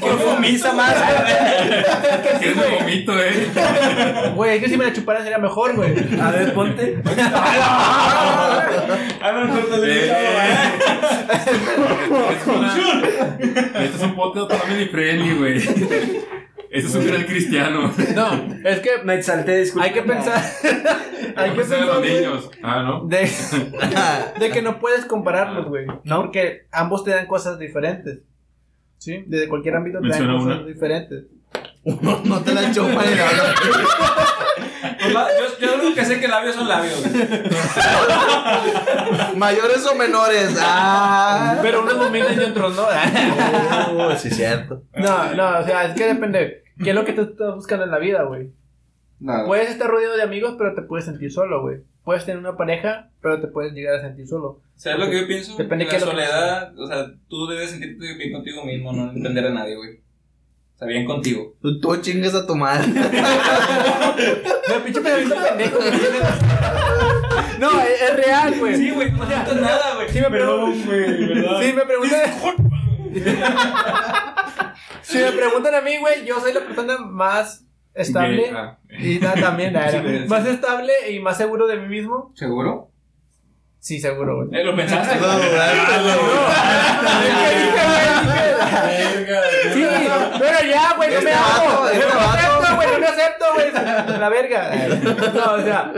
[0.00, 0.94] ¿Qué fumisa más?
[2.38, 3.48] Que es un vomito, eh.
[4.34, 5.94] Güey, es que si me la chuparan sería mejor, güey.
[6.20, 7.02] A ver, ponte.
[9.20, 10.12] Ah, no, córtale, Eh,
[12.30, 12.36] es
[13.82, 16.28] Esto es un podcast family friendly, güey.
[16.70, 17.92] Esto es un gran cristiano.
[18.14, 19.86] No, es que Me exalté, disculpa.
[19.86, 20.42] hay que pensar.
[21.36, 21.86] hay que ¿Qué pensar.
[21.86, 22.50] los niños?
[22.62, 23.06] Ah, ¿no?
[23.06, 23.28] De,
[24.40, 25.86] de que no puedes compararlos, güey.
[26.04, 26.22] ¿No?
[26.22, 28.20] Porque ambos te dan cosas diferentes.
[28.98, 29.24] ¿Sí?
[29.26, 30.66] Desde cualquier ámbito te dan cosas una.
[30.66, 31.24] diferentes.
[32.02, 33.54] No, no te la nada.
[35.00, 37.02] Pues la- yo, yo lo que sé que labios son labios.
[39.36, 40.56] Mayores o menores.
[40.60, 41.58] Ah.
[41.62, 42.82] Pero unos dominan y otros no.
[42.84, 44.82] Uh, sí, cierto.
[44.96, 46.62] No, no, o sea, es que depende.
[46.82, 48.52] ¿Qué es lo que tú estás buscando en la vida, güey?
[49.20, 49.46] Nada.
[49.46, 51.78] Puedes estar rodeado de amigos, pero te puedes sentir solo, güey.
[52.04, 54.60] Puedes tener una pareja, pero te puedes llegar a sentir solo.
[54.76, 55.56] ¿Sabes lo que yo pienso?
[55.56, 59.76] Depende la soledad, o sea, tú debes sentirte bien contigo mismo, no depender de nadie,
[59.76, 60.00] güey.
[60.78, 61.56] O sea, bien contigo.
[61.60, 62.86] Tú, tú chingues a tu madre.
[64.68, 66.22] No, pinche pensamiento pendejo que tienes.
[67.58, 68.76] No, es, es real, güey.
[68.76, 70.08] Sí, güey, no sientes nada, güey.
[70.08, 70.86] Sí me preguntan.
[70.86, 71.60] güey, ¿verdad?
[71.60, 72.20] Sí, me preguntan.
[75.02, 78.42] si me preguntan a mí, güey, yo soy la persona más estable.
[78.42, 78.78] Gay, ah.
[79.00, 80.28] Y nada, también, nada, sí.
[80.28, 82.32] Más estable y más seguro de mí mismo.
[82.36, 82.92] ¿Seguro?
[83.88, 84.48] Sí, seguro, güey.
[84.60, 85.16] Eh, ¿Lo pensaste?
[85.16, 85.32] No,
[89.72, 89.86] Sí,
[90.38, 93.72] pero ya, güey, no me Este este No me acepto, güey, no me acepto, güey.
[94.20, 94.70] La verga.
[95.34, 95.90] No, o sea,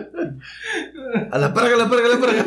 [1.33, 2.45] A la perga, a la perga, a la perga.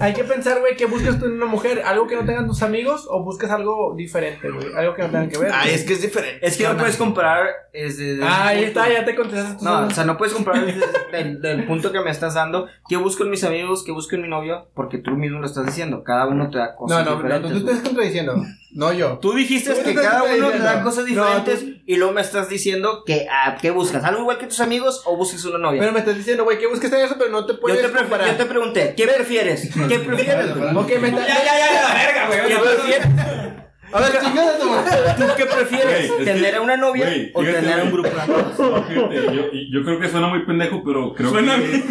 [0.00, 1.82] Hay que pensar, güey, que buscas tú en una mujer.
[1.84, 4.66] Algo que no tengan tus amigos o buscas algo diferente, güey.
[4.74, 5.50] Algo que no tengan que ver.
[5.54, 6.44] Ay, es que es diferente.
[6.46, 8.16] Es que no puedes comparar desde.
[8.16, 9.86] desde Ah, ahí está, ya te contestaste tú No, solo.
[9.86, 10.80] o sea, no puedes comparar desde
[11.12, 12.66] el, del punto que me estás dando.
[12.88, 13.84] ¿Qué busco en mis amigos?
[13.84, 14.68] ¿Qué busco en mi novio?
[14.74, 16.02] Porque tú mismo lo estás diciendo.
[16.02, 17.52] Cada uno te da No, cosas no, no, diferentes.
[17.52, 18.34] tú te estás contradiciendo.
[18.72, 19.18] No yo.
[19.18, 22.12] Tú dijiste Tú que te cada uno te da cosas No, diferentes tú- y luego
[22.12, 24.04] me estás diciendo que ah, ¿qué buscas?
[24.04, 25.80] ¿Algo igual que tus amigos o buscas una novia?
[25.80, 27.88] Pero me estás diciendo, güey, que busques en eso, pero no te yo, puedes te
[27.88, 28.28] prefe- comparar.
[28.28, 29.70] yo te pregunté, ¿qué prefieres?
[29.88, 30.56] ¿Qué prefieres?
[30.56, 30.70] güey?
[30.76, 32.40] Ok, me está- Ya, ya, ya, la verga, güey.
[32.48, 33.06] ¿Qué Oye, prefieres?
[33.06, 33.50] A ver.
[35.18, 36.16] ¿Tú qué prefieres?
[36.24, 38.52] ¿Tener a una novia o fíjate, tener a un grupo de amigos?
[38.56, 41.82] Yo, y- yo creo que suena muy pendejo, pero creo Suena que.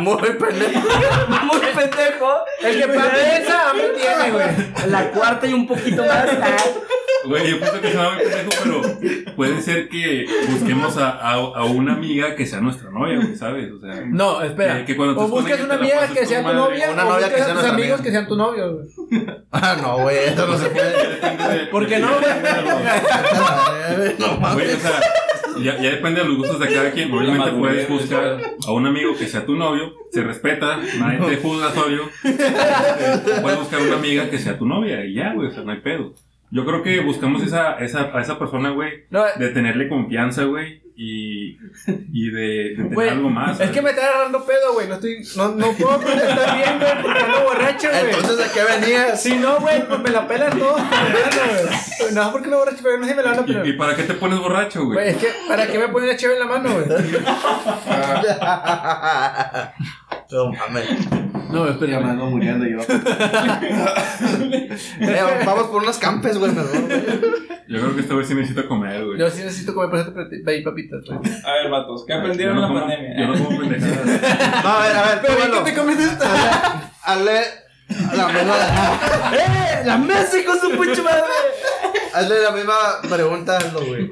[0.00, 0.80] Muy pendejo.
[1.44, 2.44] Muy pendejo.
[2.60, 4.90] El que piensa, hambre tiene, güey.
[4.90, 6.26] La cuarta y un poquito más.
[7.26, 8.82] Güey, yo pienso que suena muy pendejo, pero
[9.36, 13.70] puede ser que busquemos a, a, a una amiga que sea nuestra novia, güey, ¿sabes?
[13.72, 14.02] O sea.
[14.06, 14.84] No, espera.
[14.84, 16.58] Que- que o buscas una amiga que sea tu madre.
[16.58, 18.02] novia, Una o novia que buscas a tus amigos amiga.
[18.02, 18.86] que sean tu novio, güey.
[19.52, 21.66] Ah, no, güey, eso no se puede.
[21.72, 22.20] ¿Por qué no, güey?
[24.18, 24.76] No Güey, mames.
[24.76, 25.00] o sea,
[25.60, 27.12] ya, ya depende de los gustos de cada quien.
[27.12, 31.68] Obviamente puedes buscar a un amigo que sea tu novio, se respeta, nadie te juzga,
[31.68, 32.08] obvio.
[33.42, 35.80] Puedes buscar una amiga que sea tu novia y ya, güey, o sea, no hay
[35.80, 36.14] pedo.
[36.52, 40.82] Yo creo que buscamos esa, esa, a esa persona, güey, No, de tenerle confianza, güey,
[40.96, 41.56] y,
[42.12, 43.52] y de, de tener algo más.
[43.52, 43.72] es ¿sabes?
[43.72, 44.86] que me está agarrando pedo, güey.
[44.88, 45.22] No estoy.
[45.36, 48.04] No, no puedo contestar bien, güey, porque ando borracho, güey.
[48.14, 49.22] Entonces, ¿a qué venías?
[49.22, 50.80] Si no, güey, pues me la pelan todos.
[52.00, 52.12] güey.
[52.14, 53.66] No, porque no borracho, pero no sé si me la van a pelar.
[53.66, 55.08] ¿Y, y para qué te pones borracho, Güey, güey?
[55.08, 56.86] es que, ¿para qué me ponen la cheve en la mano, güey?
[60.32, 60.88] No mames.
[61.52, 62.78] No, espera, Ya me ando muriendo yo.
[65.00, 67.00] Eh, vamos por unos campes, güey, mejor, güey.
[67.68, 69.18] Yo creo que esta vez sí necesito comer, güey.
[69.18, 71.18] Yo sí necesito comer por eso te pedí papitas, güey.
[71.44, 73.18] A ver, vatos, ¿qué aprendieron no en la como- pandemia?
[73.18, 74.06] Yo no como pendejadas.
[74.64, 76.90] No, a ver, a ver, Pero tú, ¿y qué te comiste esta?
[77.04, 77.40] Hazle
[78.16, 78.54] la misma.
[79.34, 79.82] ¡Eh!
[79.84, 81.22] ¡La mesa con su pinche madre!
[82.12, 82.74] Hazle la misma
[83.08, 84.10] pregunta, Aldo, güey.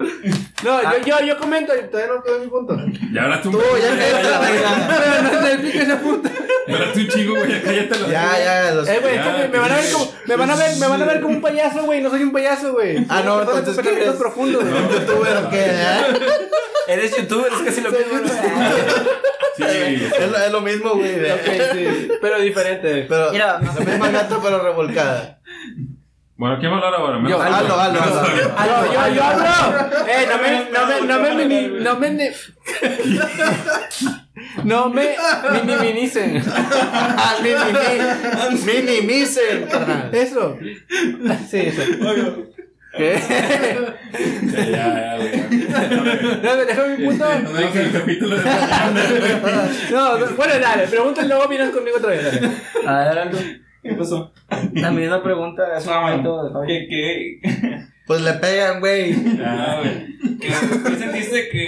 [0.65, 2.77] No, yo, yo, yo comento y todavía no doy mi punto.
[3.13, 5.21] Ya hablaste un Tú, ya cállate la verga.
[5.33, 6.29] No te expliques ese punto.
[6.69, 8.89] Hablaste un chingo, güey, ya cállate la Ya, ya, los.
[8.89, 11.05] Eh, güey, Ya, me, van a ver como, me van a ver, me van a
[11.07, 12.01] ver como un payaso, güey.
[12.01, 13.05] No soy un payaso, güey.
[13.09, 14.21] Ah, no, entonces, ¿qué pensamientos eres?
[14.21, 14.83] profundos, güey.
[14.83, 15.65] ¿Un youtuber o qué?
[15.67, 16.01] eh?
[16.89, 18.19] Eres youtuber, es casi lo mismo.
[19.57, 21.31] Sí, Es, lo, es lo mismo, güey.
[21.31, 21.41] Ok,
[21.73, 22.09] sí.
[22.21, 23.07] Pero diferente.
[23.09, 23.61] Pero Mira.
[23.61, 25.41] la misma gata, pero revolcada.
[26.39, 27.19] Bueno, ¿quién va a hablar ahora?
[27.19, 28.23] Me Yo, lo- Aldo, Aldo, Aldo.
[28.57, 29.45] Ah, yo, yo, yo hablo.
[30.09, 32.33] Eh, no me, no me, no me, mini- no me, ne-
[34.65, 35.17] no me
[35.65, 36.35] minimicen.
[37.43, 37.73] Mini,
[38.65, 40.11] minimicen, carnal.
[40.15, 40.57] Eso.
[41.51, 41.83] Sí, eso.
[42.97, 43.21] ¿Qué?
[44.53, 45.31] Ya, ya, ya, güey.
[46.43, 47.25] No, déjame punto.
[47.53, 48.43] No el capítulo de.
[49.93, 52.25] No, no, bueno, dale, pregunta y luego vienes conmigo otra vez.
[52.25, 52.51] Dale.
[52.87, 53.39] A ver, Aldo.
[53.83, 54.33] ¿Qué pasó?
[54.75, 56.51] La misma pregunta un Ah.
[56.53, 56.67] Javi.
[56.67, 59.15] ¿Qué, qué, Pues le pegan, güey.
[59.45, 60.39] ah, güey.
[60.39, 61.67] ¿Qué, qué sentiste que,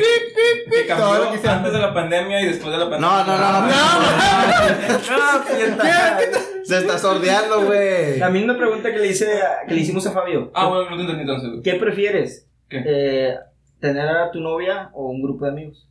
[0.71, 3.09] que Todo lo cambió que antes de la pandemia y después de la pandemia?
[3.09, 3.67] No, no, no, no.
[3.67, 6.19] No, pues, ya está.
[6.65, 8.19] Se está sordeando, güey.
[8.19, 10.51] La misma pregunta que le, hice a- que le hicimos a Fabio.
[10.55, 11.51] Ah, bueno, no te entendí entonces.
[11.51, 11.63] güey.
[11.63, 12.47] ¿Qué prefieres?
[12.71, 12.83] ¿Qué?
[12.87, 13.35] Eh,
[13.81, 15.90] ¿Tener a tu novia o un grupo de amigos?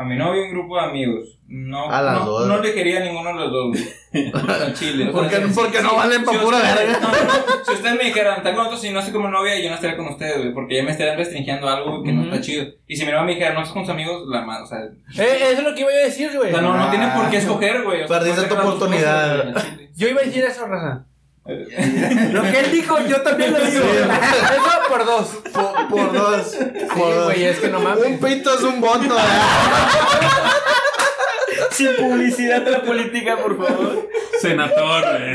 [0.00, 1.38] A mi novio y un grupo de amigos.
[1.46, 2.46] No, A las no, dos.
[2.48, 3.76] no le quería a ninguno de los dos.
[4.78, 5.10] chile.
[5.12, 7.00] o sea, Porque- no valen pa' si pura ustedes- verga.
[7.00, 9.68] no, no, si ustedes me dijeran, está con otros y no estoy como novia, yo
[9.68, 10.54] no estaría con ustedes, güey.
[10.54, 12.64] Porque ya me estarían restringiendo algo que no está chido.
[12.86, 14.78] Y si mi novia me dijera, no estás con tus amigos, la mano, o sea.
[14.78, 16.50] Eh, eso es lo que iba a decir, O güey.
[16.50, 16.90] sea, no, no Ah.
[16.90, 18.02] tiene por qué escoger, güey.
[18.04, 19.52] O sea, Perdiste tu oportunidad.
[19.52, 19.68] cosas.
[19.96, 21.04] Yo iba a decir eso, raza.
[22.32, 23.82] Lo que él dijo, yo también lo digo.
[23.82, 25.28] Eso por dos.
[25.52, 26.56] Por, por dos.
[26.94, 27.24] Por dos.
[27.24, 29.30] güey, es que no Un pito es un voto, ¿eh?
[31.70, 34.08] Sin publicidad de la política, por favor.
[34.40, 35.34] Senador, güey.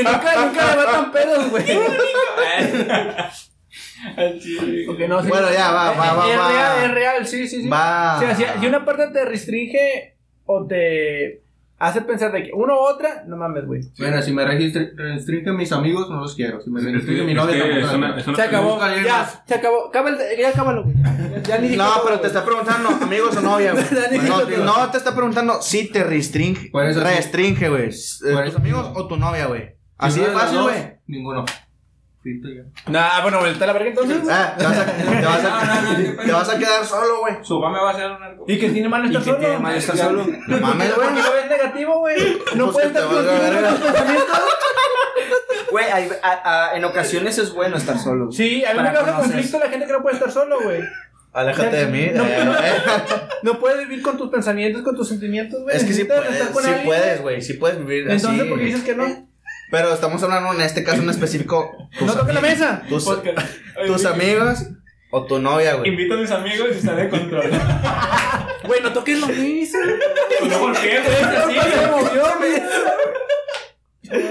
[0.00, 1.64] Y nunca, nunca le matan pedos, güey.
[5.08, 5.22] No.
[5.22, 6.48] Bueno, ya, va, va, va, Es va.
[6.48, 7.68] real, es real, sí, sí, sí.
[7.68, 8.16] Va.
[8.16, 11.43] O sea, si una parte te restringe o te
[11.84, 13.82] hace pensar de que uno u otra, no mames, güey.
[13.98, 16.60] Bueno, si me restringen mis amigos, no los quiero.
[16.60, 19.90] Si me restringen mi novia, tampoco Se acabó, ya, se acabó.
[20.38, 20.96] Ya acábalo, güey.
[21.42, 23.84] Ya, ni dije No, pero te está preguntando, amigos o novia, güey.
[24.64, 26.70] No, te está preguntando si te restringe.
[26.70, 27.06] Por eso sí.
[27.06, 27.90] Restringe, güey.
[27.90, 29.74] ¿Tus amigos o tu novia, güey?
[29.98, 30.94] Así de fácil, güey.
[31.06, 31.44] Ninguno.
[32.24, 32.62] Frito ya.
[32.90, 34.16] Nah, bueno, vuelta a la verga entonces.
[34.30, 36.84] Ah, te vas a, te vas No, no, a, no, qué te vas a quedar
[36.86, 37.34] solo, güey.
[37.42, 38.44] Su papá me va a hacer un arco.
[38.48, 39.38] ¿Y que tiene malo ¿Y estar solo?
[39.38, 40.26] tiene malo estar solo?
[40.48, 41.08] No mames, güey.
[41.22, 42.16] Lo ves negativo, güey.
[42.56, 44.40] No Pues puedes estar pensamientos.
[45.70, 48.32] Güey, hay- a- a- en ocasiones es bueno estar solo.
[48.32, 50.80] Sí, a mí me causa conflicto la gente que no puede estar solo, güey.
[51.32, 52.10] Aléjate de mí.
[52.14, 52.54] No, eh, no.
[52.54, 52.72] eh.
[53.42, 55.76] No puedes vivir con tus pensamientos, con tus sentimientos, güey.
[55.76, 57.42] Es que sí puedes, estar con sí puedes, güey.
[57.42, 58.14] Sí puedes vivir así.
[58.24, 59.28] Entonces, ¿por qué dices que no?
[59.74, 61.88] Pero estamos hablando en este caso en específico.
[62.00, 62.82] No toques la mesa.
[62.88, 63.34] Tus, Porque-
[63.88, 64.66] tus amigos
[65.10, 65.90] o tu novia, güey.
[65.90, 67.50] Invito a mis amigos y sale de control.
[68.64, 69.78] Güey, no toques la mesa.
[70.48, 71.16] No golpeé, güey,
[71.58, 72.62] así, Se movió, güey.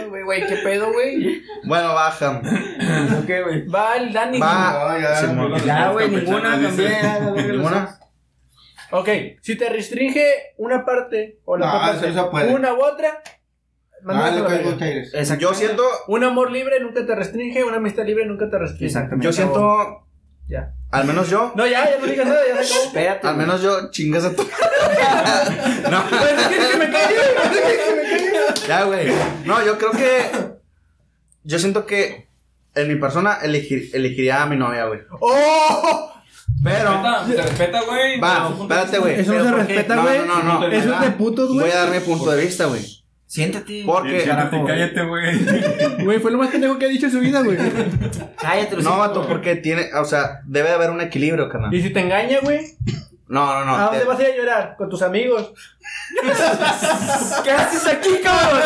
[0.10, 1.44] Güey, güey, qué pedo, güey.
[1.66, 2.42] Bueno, baja.
[2.42, 3.68] ¿Por qué, güey?
[3.68, 4.40] Va el Dani.
[4.40, 4.94] Va.
[4.94, 5.16] No, ya.
[5.18, 5.54] Simón.
[5.66, 7.52] Ya, güey, ninguna también.
[7.52, 8.00] ¿Ninguna?
[8.92, 9.10] Ok,
[9.42, 12.54] si te restringe una parte o la No, se puede.
[12.56, 13.22] una u otra,
[14.08, 15.38] Ah, le caigo.
[15.40, 15.84] Yo siento.
[16.08, 18.86] Un amor libre nunca te restringe, una amistad libre nunca te restringe.
[18.86, 19.26] Exactamente.
[19.26, 20.06] Yo siento.
[20.48, 20.74] Ya.
[20.92, 21.54] Al menos yo.
[21.56, 22.86] No, ya, ya no digas nada, ya se acabó.
[22.88, 23.28] Espérate.
[23.28, 24.44] Al menos yo, chingas a tu.
[25.92, 27.16] no, Pues, ¿quieres que me calle?
[27.52, 28.68] ¿Quieres que me calle?
[28.68, 29.08] ya, güey.
[29.46, 30.54] No, yo creo que.
[31.44, 32.28] Yo siento que
[32.76, 35.02] en mi persona elegir- elegiría a mi novia, güey.
[35.20, 36.12] ¡Oh!
[36.64, 37.02] Pero.
[37.36, 38.20] Te respeta, güey.
[38.20, 39.20] Va, espérate, güey.
[39.20, 40.20] Eso no ¿Pero se respeta, No, güey.
[40.20, 40.68] No, no, no.
[40.68, 41.62] Eso es de putos, güey.
[41.62, 42.82] Voy a dar mi punto de vista, güey.
[43.34, 43.82] Siéntate.
[43.84, 45.40] Porque, Siéntate y cállate, güey.
[46.04, 47.58] Güey, fue lo más pendejo que ha dicho en su vida, güey.
[48.40, 51.74] Cállate, no, vato, porque tiene, o sea, debe de haber un equilibrio, carnal.
[51.74, 52.60] Y si te engaña, güey,
[53.28, 53.84] No, no, ¿a no.
[53.86, 54.76] dónde te- vas a ir a llorar?
[54.78, 55.52] Con tus amigos.
[57.44, 58.62] ¿Qué haces aquí, cabrón?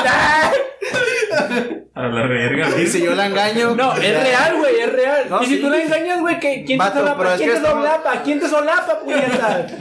[1.95, 2.87] A la verga, Y güey.
[2.87, 3.73] si yo la engaño.
[3.73, 5.25] No, es real, güey, es real.
[5.29, 5.61] No, y si sí.
[5.61, 7.37] tú la engañas, güey, ¿qué- ¿quién Vato, te solapa?
[7.37, 8.21] ¿Quién te solapa?
[8.21, 9.65] ¿Quién te solapa, puñeta?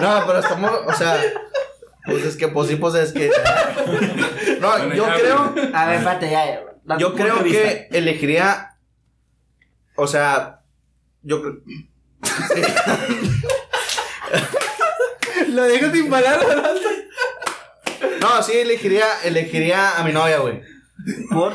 [0.00, 1.16] No, pero estamos, o sea,
[2.06, 3.30] pues es que, pues sí, pues es que.
[4.60, 5.54] No, Bueno, yo ya, creo.
[5.74, 6.98] A ver, espérate, ya.
[6.98, 8.76] yo creo que elegiría,
[9.96, 10.60] o sea,
[11.22, 11.56] yo creo.
[15.48, 16.46] Lo dejo sin palabras.
[18.20, 20.62] No, sí elegiría, elegiría a mi novia, güey.
[21.30, 21.54] ¿Por?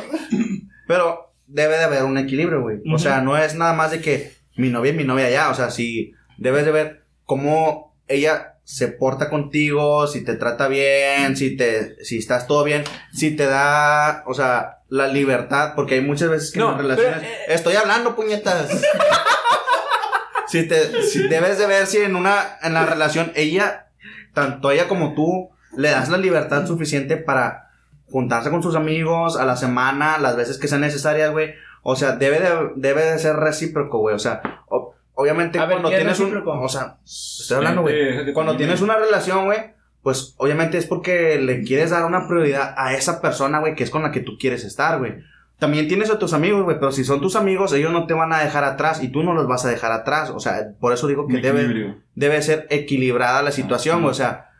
[0.87, 2.77] Pero debe de haber un equilibrio, güey.
[2.93, 5.49] O sea, no es nada más de que mi novia es mi novia ya.
[5.49, 11.35] O sea, sí debes de ver cómo ella se porta contigo, si te trata bien,
[11.35, 16.01] si te, si estás todo bien, si te da, o sea, la libertad, porque hay
[16.01, 17.17] muchas veces que No, en relaciones.
[17.19, 18.69] pero, eh, Estoy hablando, puñetas.
[20.47, 23.87] si te, si debes de ver si en una, en la relación ella,
[24.35, 27.71] tanto ella como tú, le das la libertad suficiente para
[28.11, 31.55] juntarse con sus amigos a la semana, las veces que sean necesarias, güey.
[31.81, 34.15] O sea, debe de, debe de ser recíproco, güey.
[34.15, 36.43] O sea, o- obviamente A cuando ¿qué es tienes un...
[36.45, 38.33] O sea, estoy hablando, güey.
[38.33, 39.59] Cuando tienes una relación, güey,
[40.01, 43.89] pues obviamente es porque le quieres dar una prioridad a esa persona, güey, que es
[43.89, 45.15] con la que tú quieres estar, güey.
[45.57, 48.31] También tienes a tus amigos, güey, pero si son tus amigos, ellos no te van
[48.31, 50.29] a dejar atrás y tú no los vas a dejar atrás.
[50.29, 54.05] O sea, por eso digo que debe, debe ser equilibrada la situación, sí.
[54.05, 54.51] O sea,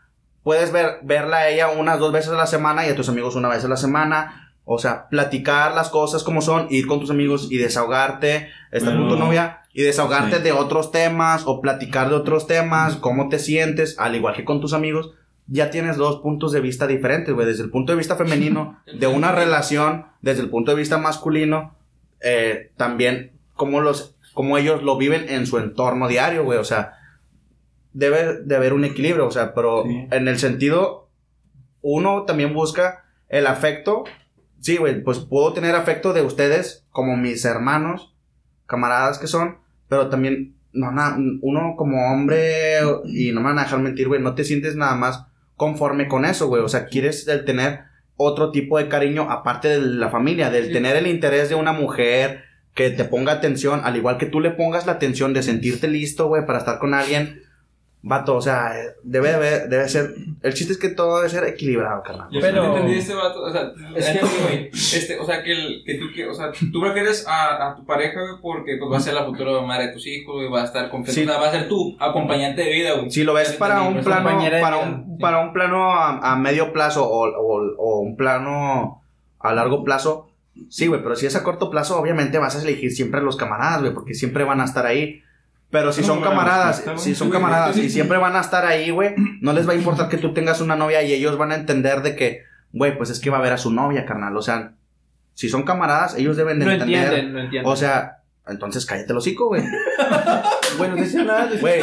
[0.42, 3.34] puedes ver, verla a ella unas dos veces a la semana y a tus amigos
[3.34, 4.49] una vez a la semana.
[4.72, 9.08] O sea, platicar las cosas como son, ir con tus amigos y desahogarte, estar con
[9.08, 10.42] tu novia y desahogarte Sí.
[10.44, 14.60] de otros temas o platicar de otros temas, cómo te sientes, al igual que con
[14.60, 15.10] tus amigos.
[15.48, 17.48] Ya tienes dos puntos de vista diferentes, güey.
[17.48, 21.74] Desde el punto de vista femenino, de una relación, desde el punto de vista masculino,
[22.20, 26.60] eh, también cómo los, cómo ellos lo viven en su entorno diario, güey.
[26.60, 26.92] O sea,
[27.92, 30.06] debe de haber un equilibrio, o sea, pero Sí.
[30.12, 31.08] en el sentido,
[31.82, 34.04] uno también busca el afecto.
[34.60, 38.14] Sí, güey, pues puedo tener afecto de ustedes como mis hermanos,
[38.66, 39.56] camaradas que son,
[39.88, 44.20] pero también, no, na- uno como hombre, y no me van a dejar mentir, güey,
[44.20, 45.24] no te sientes nada más
[45.56, 47.80] conforme con eso, güey, o sea, quieres el tener
[48.16, 52.42] otro tipo de cariño aparte de la familia, del tener el interés de una mujer
[52.74, 56.28] que te ponga atención, al igual que tú le pongas la atención de sentirte listo,
[56.28, 57.42] güey, para estar con alguien.
[58.02, 60.14] Vato, o sea, debe, de haber- debe ser.
[60.42, 62.28] El chiste es que todo debe ser equilibrado, carnal.
[62.30, 65.82] Yo Pero- entendí este vato, o sea, Es que- güey, este, o sea, que, el,
[65.84, 68.96] que tú, que, o sea, tú prefieres a, a tu pareja, güey, porque pues va
[68.96, 71.26] a ser la futura madre de tus hijos, güey, va a estar con Sí.
[71.26, 73.10] va a ser tu acompañante de vida, güey.
[73.10, 74.30] Si lo ves para un pues, plano,
[74.62, 75.20] para un, sí.
[75.20, 79.02] para un plano a, a medio plazo o, o- o un plano
[79.40, 80.30] a largo plazo,
[80.70, 83.36] sí, güey, pero si es a corto plazo, obviamente vas a elegir siempre a los
[83.36, 85.22] camaradas, güey, porque siempre van a estar ahí.
[85.70, 89.52] Pero si son camaradas, si son camaradas y siempre van a estar ahí, güey, no
[89.52, 92.16] les va a importar que tú tengas una novia y ellos van a entender de
[92.16, 94.36] que, güey, pues es que va a ver a su novia, carnal.
[94.36, 94.72] O sea,
[95.34, 97.04] si son camaradas, ellos deben de No entender.
[97.04, 97.72] entienden, no entienden.
[97.72, 98.19] O sea,
[98.50, 99.62] entonces cállate el hocico, güey.
[100.78, 101.48] bueno, no dice nada.
[101.60, 101.80] Güey,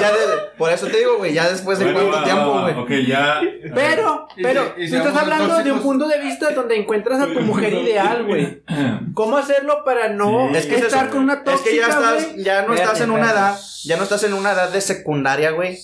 [0.00, 2.74] ya de- por eso te digo, güey, ya después de Bueno, cuánto va, tiempo, güey.
[3.02, 3.40] Ok, ya.
[3.74, 6.76] Pero, pero, si- y si tú estás hablando de un tóxicos- punto de vista donde
[6.76, 8.62] encuentras a tu mujer ideal, güey.
[9.14, 10.56] ¿Cómo hacerlo para no Sí.
[10.56, 13.00] Es que es estar eso, con una Es tóxica, que ya estás, ya no estás
[13.00, 15.78] en una edad, ya no estás en una edad de secundaria, güey,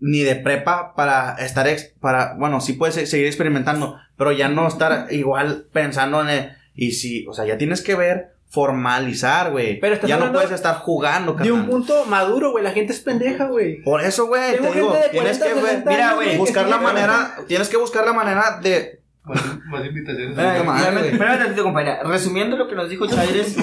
[0.00, 4.66] ni de prepa para estar, ex- para, bueno, sí puedes seguir experimentando, pero ya no
[4.68, 9.78] estar igual pensando en, el- y si, o sea, ya tienes que ver, formalizar, güey.
[9.80, 11.70] Pero estás ya no puedes estar jugando, De un carnal.
[11.70, 12.64] punto maduro, güey.
[12.64, 13.82] La gente es pendeja, güey.
[13.82, 17.36] Por eso, güey, te digo, tienes 40, que ver, 60 mira, güey, buscar la manera,
[17.46, 20.30] tienes que buscar la manera de, Más, más invitaciones.
[20.30, 22.02] Espérame, compañera.
[22.02, 23.56] Resumiendo lo que nos dijo Chaires,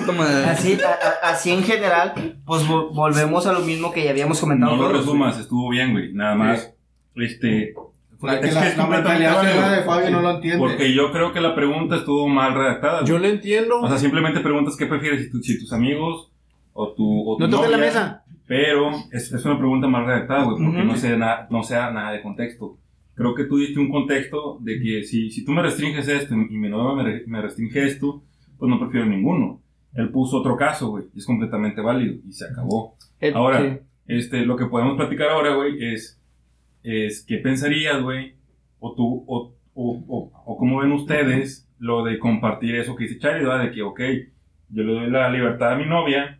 [0.47, 2.13] así, a- a- así en general,
[2.45, 4.75] pues vo- volvemos a lo mismo que ya habíamos comentado.
[4.75, 6.13] No lo resumas, estuvo bien, güey.
[6.13, 6.71] Nada más.
[7.15, 7.73] Este.
[8.21, 10.58] La, que es la, que es la completamente mentalidad de Fabio no lo entiende.
[10.60, 13.03] Porque yo creo que la pregunta estuvo mal redactada.
[13.06, 13.80] Yo lo entiendo.
[13.82, 16.32] O sea, simplemente preguntas qué prefieres, si, tu- si tus amigos
[16.73, 18.23] o tu, o tu no toques la mesa.
[18.47, 20.88] Pero es, es una pregunta mal redactada, güey, porque Ujú.
[20.88, 22.77] no, sea na- no sea nada de contexto.
[23.13, 26.38] Creo que tú diste un contexto de que si, si tú me restringes esto y
[26.58, 28.23] mi novia me, re- me restringe esto,
[28.58, 29.60] pues no prefiero ninguno.
[29.93, 32.95] Él puso otro caso, güey, y es completamente válido y se acabó.
[33.19, 33.80] Eh, Ahora, sí.
[34.08, 36.19] este, lo que podemos platicar ahora, güey, es,
[36.88, 38.36] es qué pensarías, güey,
[38.80, 43.19] o tú, o, o, o, o cómo ven ustedes lo de compartir eso que dice
[43.19, 43.67] Charlie.
[43.67, 44.02] De que, ok,
[44.69, 46.40] yo le doy la libertad a mi novia,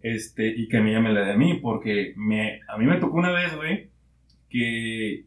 [0.00, 2.98] este, y que a ella me la dé a mí, porque me, a mí me
[2.98, 3.90] tocó una vez, güey,
[4.48, 5.24] que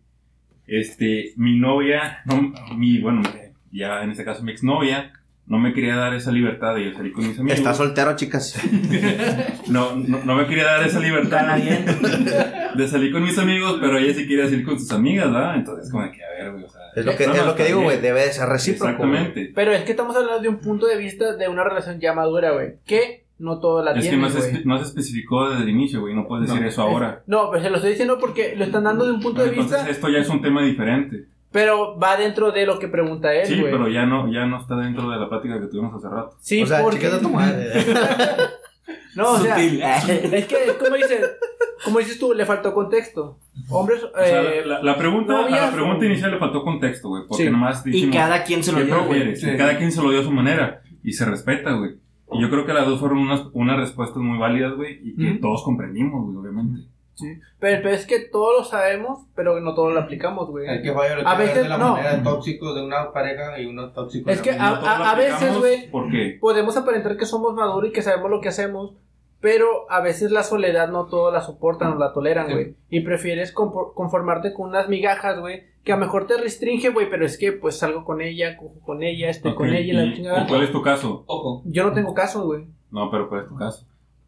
[0.65, 3.21] este, mi novia, no, mi, bueno,
[3.71, 5.11] ya en este caso mi exnovia,
[5.45, 7.57] no me quería dar esa libertad de salir con mis amigos.
[7.57, 8.59] Está soltero, chicas.
[9.67, 11.57] No, no, no me quería dar esa libertad
[12.75, 15.55] de salir con mis amigos, pero ella sí quería salir con sus amigas, ¿verdad?
[15.55, 16.81] Entonces, como de que, a ver, güey, o sea.
[16.95, 17.99] Es lo que, es lo que digo, güey.
[17.99, 18.91] Debe de ser recíproco.
[18.91, 19.51] Exactamente.
[19.55, 22.51] Pero es que estamos hablando de un punto de vista de una relación ya madura,
[22.51, 22.73] güey.
[22.85, 26.01] Que no todo la Es que tiene, no se, no se especificó desde el inicio,
[26.01, 26.13] güey.
[26.13, 26.67] No puedes decir No.
[26.67, 27.23] eso ahora.
[27.25, 29.77] No, pero se lo estoy diciendo porque lo están dando de un punto de Entonces,
[29.77, 31.25] vista, esto ya es un tema diferente.
[31.53, 33.71] Pero va dentro de lo que pregunta él, Sí, güey.
[33.71, 36.35] pero ya no, ya no está dentro de la plática que tuvimos hace rato.
[36.41, 37.07] Sí, o sea, porque...
[37.21, 37.71] tu madre.
[39.15, 39.79] No, o sea, Sutil.
[40.33, 41.37] es que, como dices,
[41.85, 43.37] como dices tú, le faltó contexto.
[43.69, 47.23] Hombres, O sea, eh, la, la pregunta, a la pregunta inicial le faltó contexto, güey.
[47.27, 47.49] Porque Sí.
[47.51, 49.35] nomás Y cada quien se lo ¿qué dio, güey.
[49.35, 49.55] Sí.
[49.55, 50.81] Cada quien se lo dio a su manera.
[51.03, 51.91] Y se respeta, güey.
[52.31, 54.99] Y yo creo que las dos fueron unas, unas respuestas muy válidas, güey.
[55.03, 56.81] Y que todos comprendimos, güey, obviamente.
[57.59, 60.67] Pero, pero es que todos lo sabemos, pero no todos lo aplicamos, güey.
[60.67, 61.91] El que falla lo A veces de la no.
[61.93, 65.15] manera tóxico de una pareja y uno tóxico Es de que la a- lo a
[65.15, 65.89] veces, güey,
[66.39, 68.93] Podemos aparentar que somos maduros y que sabemos lo que hacemos,
[69.39, 72.53] pero a veces la soledad no todos la soportan o la toleran, Sí.
[72.53, 72.75] güey.
[72.89, 77.25] Y prefieres conformarte con unas migajas, güey, que a lo mejor te restringe, güey, pero
[77.25, 80.03] es que pues salgo con ella, cojo con ella, estoy Ok, con ella y la
[80.05, 80.43] ¿y- chingada.
[80.43, 81.23] ¿y ¿Cuál es tu caso?
[81.27, 82.65] Ojo, Yo no tengo caso, güey.
[82.89, 83.85] No, pero ¿cuál es tu caso?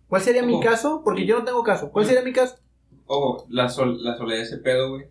[0.10, 0.64] ¿Cuál sería mi Ojo.
[0.64, 1.02] caso?
[1.04, 1.92] Porque yo no tengo caso.
[1.92, 2.58] ¿Cuál sería mi caso?
[3.06, 5.06] Ojo, la, sol, la soledad de ese pedo, güey.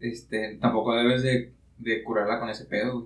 [0.00, 3.04] Este, tampoco debes de, de curarla con ese pedo, güey.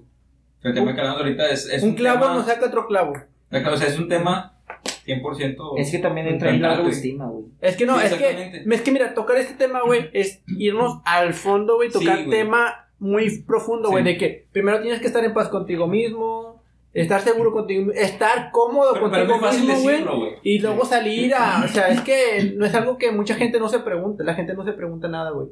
[0.59, 2.87] O sea, El tema que hablamos ahorita es, es un clavo tema, no saca otro
[2.87, 3.13] clavo.
[3.13, 4.59] o sea, es un tema
[5.07, 5.75] 100%.
[5.79, 7.47] Es que también entra ahí la autoestima, güey.
[7.61, 11.01] Es que no, Sí, es que, es que mira, tocar este tema, güey, es irnos
[11.05, 14.11] al fondo, güey, tocar Sí, tema muy profundo, güey, Sí.
[14.11, 16.60] de que primero tienes que estar en paz contigo mismo,
[16.93, 20.33] estar seguro contigo, estar cómodo Pero, pero es contigo fácil mismo, güey, decirlo, güey.
[20.43, 23.69] y luego salir a, o sea, es que no es algo que mucha gente no
[23.69, 25.49] se pregunta, la gente no se pregunta nada, güey.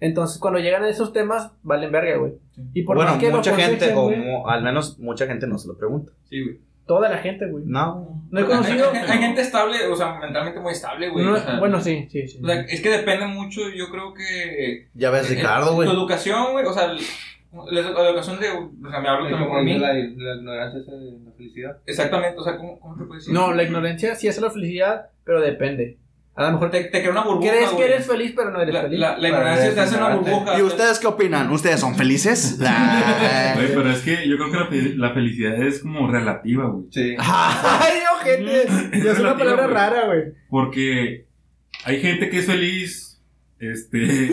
[0.00, 2.32] Entonces, cuando llegan a esos temas, valen verga, güey.
[2.72, 5.58] Y por bueno, más que lo mucha gente, o mu- al menos mucha gente no
[5.58, 6.12] se lo pregunta.
[6.28, 6.58] Sí, güey.
[6.86, 7.64] toda la gente, güey.
[7.66, 8.24] No.
[8.30, 8.90] No he conocido.
[8.90, 11.24] Hay, hay- hay gente estable, o sea, mentalmente muy estable, güey.
[11.26, 12.40] No, o sea, bueno, sí, sí, sí.
[12.42, 14.88] O sea, es que depende mucho, yo creo que.
[14.94, 15.86] Ya ves, Ricardo, güey.
[15.88, 16.98] Tu educación, güey, o sea, el-
[17.70, 18.48] la, educación de.
[18.50, 19.78] O sea, me hablo también por mí.
[19.78, 21.78] La, la ignorancia es la felicidad.
[21.86, 23.34] Exactamente, o sea, ¿cómo, cómo te puedes decir?
[23.34, 25.98] No, la ignorancia sí hace la felicidad, pero depende.
[26.36, 27.50] A lo mejor Te, te crea una burbuja.
[27.50, 28.98] crees que eres feliz, pero no eres La, feliz.
[29.00, 30.58] la, la ignorancia te hace una burbuja.
[30.58, 31.50] ¿Y ustedes qué opinan?
[31.50, 32.56] ¿Ustedes son felices?
[33.56, 36.86] Güey, pero es que yo creo que la, fe- la felicidad es como relativa, güey.
[36.92, 37.16] Sí.
[37.18, 38.62] Ay, ojete.
[38.62, 39.74] Es Ya es una palabra güey.
[39.74, 40.22] rara, güey.
[40.48, 41.26] Porque
[41.84, 43.20] hay gente que es feliz,
[43.58, 44.30] este,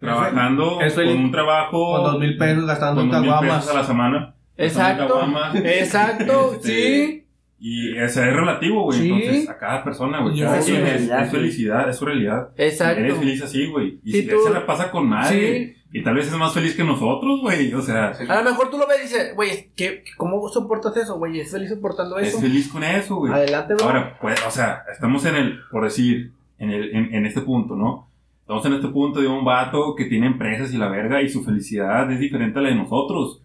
[0.00, 3.74] trabajando es con un trabajo Con dos mil pesos gastando con dos mil pesos a
[3.74, 4.34] la semana.
[4.56, 5.08] Exacto.
[5.08, 7.20] caguamas, Exacto, Este, sí.
[7.58, 8.98] Y eso es relativo, güey.
[8.98, 9.10] Sí.
[9.10, 10.38] Entonces, a cada persona, güey.
[10.40, 11.30] Cada es quien es, es güey.
[11.30, 12.50] felicidad, es su realidad.
[12.56, 13.00] Exacto.
[13.00, 13.98] Eres feliz así, güey.
[14.04, 15.74] Y Sí, si tú- él se la pasa con madre.
[15.74, 15.80] Sí.
[15.98, 17.72] Y tal vez es más feliz que nosotros, güey.
[17.72, 21.16] O sea, A lo mejor tú lo ves y dices, güey, ¿qué, ¿cómo soportas eso,
[21.16, 21.40] güey?
[21.40, 22.40] ¿Es feliz soportando es eso?
[22.40, 23.32] feliz con eso, güey.
[23.32, 23.86] Adelante, bro.
[23.86, 27.76] Ahora, pues, o sea, estamos en el, por decir, en, el, en, en este punto,
[27.76, 28.08] ¿no?
[28.44, 31.42] Estamos en este punto de un vato que tiene empresas y la verga y su
[31.42, 33.40] felicidad es diferente a la de nosotros.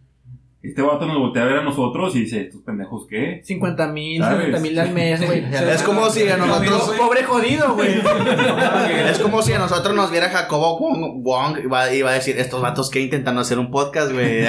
[0.61, 3.39] Este vato nos voltea a ver a nosotros y dice, ¿estos pendejos qué?
[3.45, 4.47] 50 mil, ¿Sabes?
[4.47, 5.45] 60 mil al mes, güey.
[5.53, 6.95] Es como si a nosotros.
[6.97, 7.93] Pobre jodido, güey.
[9.09, 12.37] Es como si a nosotros nos viera Jacobo Wong, Wong y va, y a decir,
[12.37, 14.43] estos vatos que intentan hacer un podcast, güey.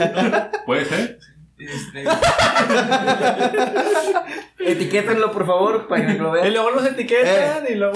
[0.64, 1.18] ¿Puede ser?
[1.58, 2.04] Este,
[4.58, 6.54] Etiquétenlo, por favor, para que lo Y vean.
[6.54, 7.92] luego los etiquetan y luego.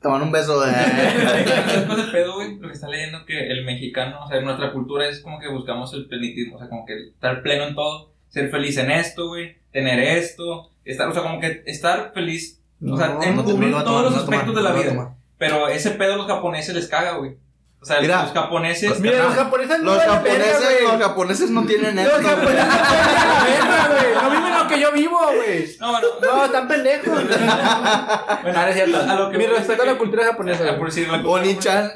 [0.00, 0.72] Toman un beso, eh.
[1.74, 5.06] Después del pedo, güey, lo que está leyendo que el mexicano, o sea, nuestra cultura
[5.06, 8.50] es como que buscamos el plenitismo, o sea, como que estar pleno en todo, ser
[8.50, 13.18] feliz en esto, güey, tener esto, estar, o sea, como que estar feliz, o sea,
[13.22, 15.16] en No va a todos los no aspectos de tomar, la no te vida.
[15.36, 17.36] Pero ese pedo a los japoneses les caga, güey.
[17.82, 19.00] O sea, Mira, los japoneses.
[19.00, 22.28] Mira, los japoneses no Los japoneses, verga, los japoneses no tienen Los esto.
[22.28, 24.14] japoneses no verga, güey.
[24.22, 25.76] No viven lo que yo vivo, güey.
[25.80, 27.08] No, bueno, No, están pendejos.
[27.24, 27.26] bueno,
[27.56, 28.98] Ah, no es cierto.
[29.00, 31.90] a lo que Mi respeto a la cultura japonesa, Ah, por decir la cultura, Oni-chan.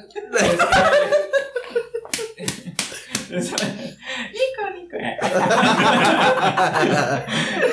[4.33, 4.97] Icónico.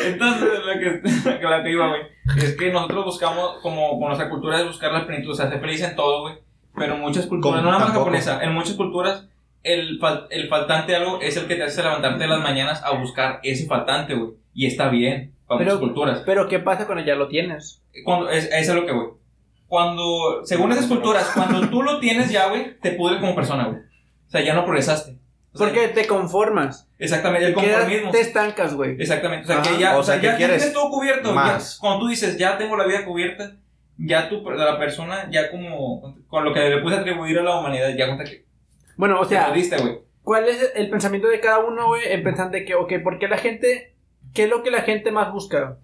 [0.05, 1.01] Entonces, lo que,
[1.47, 2.01] lo que iba, güey,
[2.37, 5.59] es que nosotros buscamos, como con nuestra cultura, es buscar la plenitud, o sea, ser
[5.59, 6.35] feliz en todo, güey.
[6.75, 8.05] Pero en muchas culturas, Como no nada más tampoco.
[8.05, 9.27] japonesa, en muchas culturas,
[9.63, 12.81] el, fal- el faltante de algo es el que te hace levantarte en las mañanas
[12.83, 14.31] a buscar ese faltante, güey.
[14.53, 16.23] Y está bien, para Pero- muchas culturas.
[16.25, 17.81] Pero, ¿qué pasa cuando ya lo tienes?
[18.03, 19.07] Cuando, es, es a lo que voy.
[19.67, 23.77] Cuando, según esas culturas, cuando tú lo tienes ya, güey, te pudre como persona, güey.
[23.79, 25.17] O sea, ya no progresaste.
[25.53, 26.89] O sea, Porque te conformas.
[26.97, 28.11] Exactamente, el Quedas- conformismo.
[28.11, 28.95] te estancas, güey.
[28.99, 29.69] Exactamente, o sea, Ajá.
[29.71, 30.57] que ya, O o sea, sea, ¿qué ya quieres?
[30.57, 31.29] tienes todo cubierto.
[31.29, 31.77] ya- Más.
[31.79, 33.55] cuando tú dices, ya tengo la vida cubierta,
[34.03, 37.89] ya tú, la persona, ya como, con lo que le puedes atribuir a la humanidad,
[37.97, 38.45] ya cuenta que.
[38.97, 39.53] Bueno, o sea.
[40.23, 42.03] ¿cuál es el pensamiento de cada uno, güey?
[42.05, 43.95] En pensar de que, ok, ¿por qué la gente,
[44.33, 45.77] qué es lo que la gente más busca?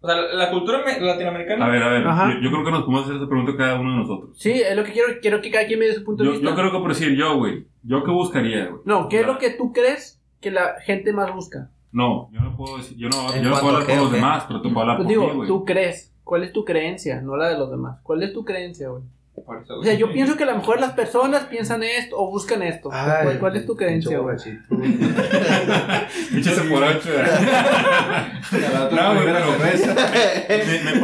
[0.00, 1.64] O sea, la, la cultura me- latinoamericana.
[1.64, 3.90] A ver, a ver, yo, yo creo que nos podemos hacer esa pregunta cada uno
[3.92, 4.36] de nosotros.
[4.38, 6.32] Sí, es lo que quiero, quiero que cada quien me dé su punto de Yo,
[6.32, 6.48] vista.
[6.50, 8.82] yo creo que por decir yo, güey, ¿yo qué buscaría, güey?
[8.84, 11.70] No, ¿qué es La- lo que tú crees que la gente más busca?
[11.92, 14.44] No, yo no puedo decir, yo no, ¿En yo no puedo hablar qué, los demás,
[14.48, 15.48] pero tú puedo hablar Pues por digo, ti, güey.
[15.48, 16.11] tú crees.
[16.24, 17.20] ¿Cuál es tu creencia?
[17.20, 18.00] No la de los demás.
[18.02, 19.02] ¿Cuál es tu creencia, güey?
[19.44, 22.30] Por eso, O sea, yo pienso que a lo mejor las personas piensan esto o
[22.30, 22.90] buscan esto.
[22.90, 24.36] ¿Cuál, cuál es tu creencia, güey?
[26.36, 27.08] Échase por ocho.
[28.92, 29.94] No, güey, pero- me parece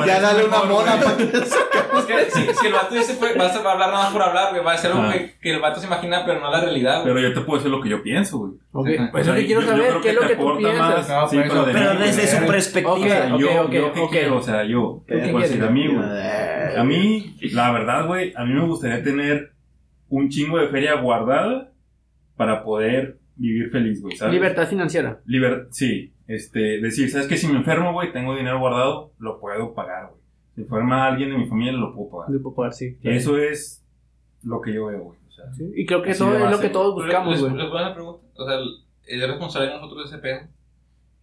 [0.06, 1.04] Ya dale una mona güey.
[1.04, 4.12] para que Es que si, si el vato dice, pues, vas a hablar nada más
[4.12, 4.62] por hablar, güey.
[4.64, 5.12] Va a ser algo Ah.
[5.12, 7.14] que, que el vato se imagina, pero no la realidad, güey.
[7.14, 8.52] Pero yo te puedo decir lo que yo pienso, güey.
[8.72, 9.08] Ok, Ajá.
[9.12, 10.42] pues O es lo sea, que quiero yo- yo saber, qué es lo que tú
[10.42, 10.88] aporta piensas.
[10.88, 11.36] más, No, sí,
[11.72, 12.94] pero desde su perspectiva.
[12.94, 16.08] O sea, ok, yo, yo qué quiero, o sea, yo, ¿Tú qué a mí, güey.
[16.76, 19.52] A mí, la verdad, güey, a mí me gustaría tener
[20.08, 21.72] un chingo de feria guardada
[22.36, 24.34] para poder vivir feliz, güey, ¿sabes?
[24.34, 25.20] Libertad financiera.
[25.26, 27.36] Liber- sí, este, decir, ¿sabes qué?
[27.36, 30.20] Si me enfermo, güey, tengo dinero guardado, lo puedo pagar, güey.
[30.54, 32.30] Si enferma alguien de mi familia, lo puedo pagar.
[32.32, 32.98] De poder, sí.
[33.02, 33.84] Eso es
[34.42, 35.18] lo que yo veo, güey.
[35.28, 37.52] O sea, Sí, Y creo que eso es lo que todos buscamos, les, güey.
[37.54, 38.26] les voy a hacer una pregunta.
[38.36, 40.40] O sea, el- ¿es responsable de nosotros de ese pedo?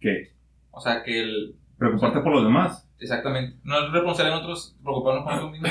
[0.00, 0.30] ¿qué?
[0.70, 1.54] O sea, que el.
[1.78, 2.85] Preocuparte por los demás.
[3.00, 3.56] Exactamente.
[3.64, 5.70] ¿No es responsable de nosotros preocuparnos por nosotros mismos?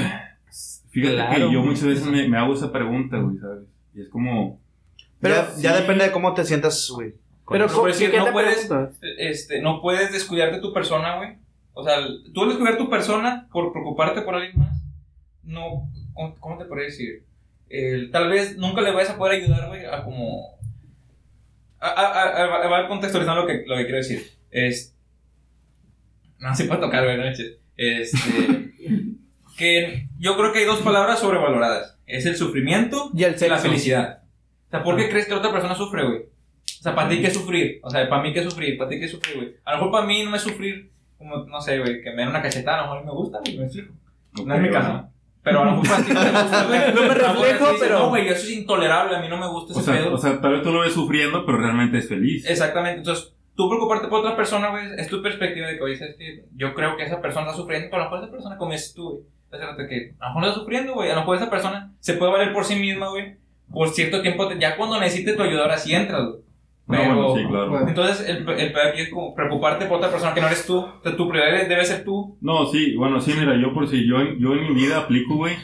[0.91, 1.33] Fíjate Claro.
[1.47, 3.63] que yo muchas veces me, me hago esa pregunta, güey, ¿sabes?
[3.93, 4.59] Y es como,
[5.19, 5.81] Pero Ya, ya sí.
[5.81, 7.13] depende de cómo te sientas, güey.
[7.49, 7.73] Pero, eso.
[7.75, 8.97] Por ¿cómo- decir, ¿qué no te puedes- preguntas?
[9.17, 11.37] Este, no puedes descuidarte tu persona, güey.
[11.73, 11.97] O sea,
[12.33, 14.81] tú al descuidar tu persona por preocuparte por alguien más,
[15.43, 15.89] no.
[16.13, 17.23] ¿Cómo, cómo te podría decir?
[17.69, 20.55] El- tal vez nunca le vayas a poder ayudar, güey, a como.
[21.79, 24.25] A, a, a, a- va contextualizando lo que, lo que quiero decir.
[24.51, 24.94] Es.
[26.39, 27.23] No se puede tocar, güey, no.
[27.25, 27.59] Este.
[29.57, 33.37] que yo creo que hay dos palabras sobrevaloradas: es el sufrimiento Y el y la
[33.39, 33.61] sexo.
[33.63, 34.19] felicidad.
[34.67, 36.19] O sea, ¿por qué crees que la otra persona sufre, güey?
[36.19, 37.79] O sea, ¿para ti qué es sufrir?
[37.83, 38.77] O sea, ¿para mí qué es sufrir?
[38.77, 39.55] ¿Para ti qué es sufrir, güey?
[39.63, 42.29] A lo mejor para mí no es sufrir, como, no sé, güey, que me den
[42.29, 43.93] una cachetada, a lo mejor me gusta, güey, me explico.
[44.45, 45.09] No es mi caso.
[45.41, 46.79] Pero a lo mejor para ti no te gusta, güey.
[46.95, 49.77] No me reflejo, pero- No, güey, eso es intolerable, a mí no me gusta O
[49.79, 50.13] ese sea, pedo.
[50.13, 52.45] o sea, tal vez tú lo ves sufriendo, pero realmente es feliz.
[52.49, 56.15] Exactamente, entonces, tú preocuparte por otra persona, güey, es tu perspectiva de que, oye, ¿sabes
[56.17, 56.45] qué?
[56.55, 58.93] Yo creo que esa persona está sufriendo, pero a lo mejor esa persona, como dices
[58.93, 59.21] tú, güey,
[59.89, 62.31] que a lo mejor no está sufriendo, güey, a lo mejor esa persona se puede
[62.31, 63.35] valer por sí misma, güey,
[63.71, 66.39] por cierto tiempo, te- ya cuando necesite tu ayuda, ahora sí entras, güey.
[66.87, 67.87] No, Pero, bueno, sí, claro.
[67.87, 70.77] Entonces, el, el pedo aquí es como preocuparte por otra persona que no eres tú,
[70.81, 72.37] o sea, tu prioridad debe ser tú.
[72.41, 75.35] No, sí, bueno, sí, mira, yo por si yo, en- yo en mi vida aplico,
[75.35, 75.55] güey,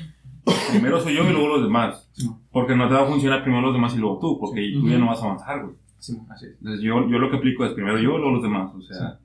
[0.72, 2.10] primero soy yo y luego los demás.
[2.52, 4.98] Porque no te va a funcionar primero los demás y luego tú, porque tú ya
[4.98, 5.76] no vas a avanzar, güey.
[6.02, 6.54] Sí, así es.
[6.60, 8.72] Entonces yo, yo lo que aplico es primero yo y luego los demás.
[8.76, 9.20] O sea,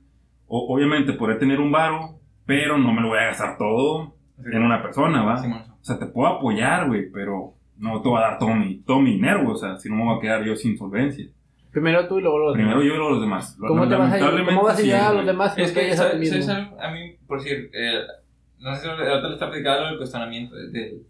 [0.47, 4.15] o- obviamente podré tener un varo, pero no me lo voy a gastar todo
[4.45, 5.41] en una persona, ¿va?
[5.81, 8.99] O sea, te puedo apoyar, güey, pero no te voy a dar todo mi, todo
[8.99, 11.25] mi dinero, o sea, si no me voy a quedar yo sin solvencia.
[11.71, 12.87] Primero tú y luego los Primero demás.
[12.87, 13.57] yo y luego los demás.
[13.59, 14.45] ¿Cómo, te vas a ayudar?
[14.45, 18.01] ¿Cómo vas a ayudar a los demás Es que, a mí, por decir, eh,
[18.59, 20.55] no sé si ahorita le está aplicando del cuestionamiento.
[20.55, 21.01] De, de-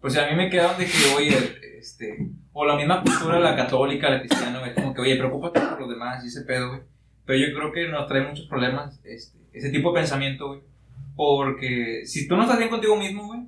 [0.00, 1.36] pues a mí me quedaron de que, oye,
[1.78, 5.80] este, o la misma cultura, la católica, la cristiana, güey, como que, oye, preocúpate por
[5.80, 6.80] los demás y ese pedo, güey.
[7.24, 10.60] Pero yo creo que nos trae muchos problemas este, ese tipo de pensamiento, güey.
[11.14, 13.40] Porque si tú no estás bien contigo mismo, güey,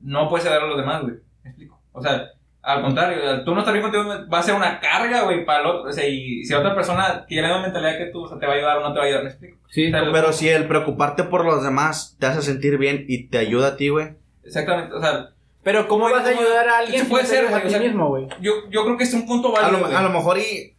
[0.00, 1.16] no puedes ayudar a los demás, güey.
[1.42, 1.82] ¿Me explico?
[1.92, 2.30] O sea,
[2.62, 5.66] al contrario, tú no estás bien contigo va a ser una carga, güey, para el
[5.66, 5.90] otro.
[5.90, 8.52] O sea, y si otra persona tiene la mentalidad que tú, o sea, te va
[8.52, 9.58] a ayudar o no te va a ayudar, ¿me explico?
[9.68, 13.28] Sí, O sea, Pero si el preocuparte por los demás te hace sentir bien y
[13.28, 14.14] te ayuda a ti, güey.
[14.44, 15.33] Exactamente, o sea,
[15.64, 17.68] pero ¿cómo vas a ayudar a alguien si puede no te ser, ayudas a güey,
[17.68, 18.26] ti o sea, mismo, güey?
[18.40, 19.88] yo, yo creo que es un punto A válido.
[19.88, 20.70] lo, a lo mejor y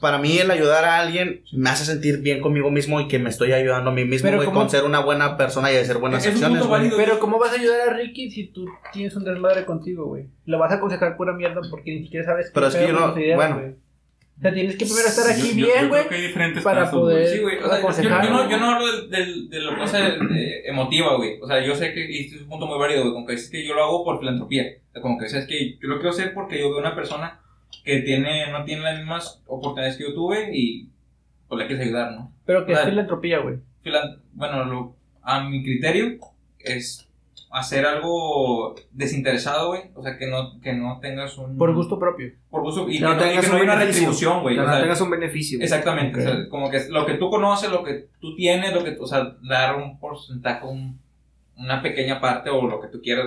[0.00, 3.28] para mí el ayudar a alguien me hace sentir bien conmigo mismo y que me
[3.28, 6.32] estoy ayudando a mí mismo, güey, con ser una buena persona y hacer buenas Es
[6.32, 6.64] acciones.
[6.96, 8.64] Pero ¿cómo vas a ayudar a Ricky si tú
[8.94, 10.28] tienes un desmadre contigo, güey?
[10.46, 12.92] Lo vas a aconsejar pura mierda porque ni siquiera sabes qué Pero es que yo
[12.94, 13.74] no- ideas, bueno.
[14.40, 16.98] O sea, tienes que primero estar aquí yo- bien, güey, que hay diferentes para casos,
[17.00, 17.28] poder-.
[17.28, 17.58] Sí, güey.
[17.58, 21.16] O sea, yo, yo no, yo no hablo del, del, de la cosa de- emotiva,
[21.16, 21.38] güey.
[21.42, 23.12] O sea, yo sé que y este es un punto muy válido, güey.
[23.12, 24.64] Como que es que yo lo hago por filantropía.
[24.88, 27.40] O sea, como que sabes que yo lo quiero hacer porque yo veo una persona
[27.84, 30.88] que tiene, no tiene las mismas oportunidades que yo tuve y
[31.46, 32.32] pues le quieres ayudar, ¿no?
[32.46, 32.90] pero que es Vale.
[32.92, 33.56] filantropía, güey.
[33.84, 36.16] Filan- bueno, lo- a mi criterio
[36.58, 37.06] es
[37.50, 39.82] hacer algo desinteresado, güey.
[39.94, 41.56] O sea, que no, que no tengas un...
[41.58, 42.32] Por gusto propio.
[42.50, 44.00] Por gusto y que no no, y tengas que no haya una beneficio.
[44.08, 44.54] retribución, güey.
[44.54, 45.58] Que o no tengas un beneficio.
[45.60, 46.26] Exactamente, Ok.
[46.26, 49.06] o sea, como que lo que tú conoces, lo que tú tienes, lo que, o
[49.06, 51.00] sea, dar un porcentaje, un-
[51.56, 53.26] una pequeña parte o lo que tú quieras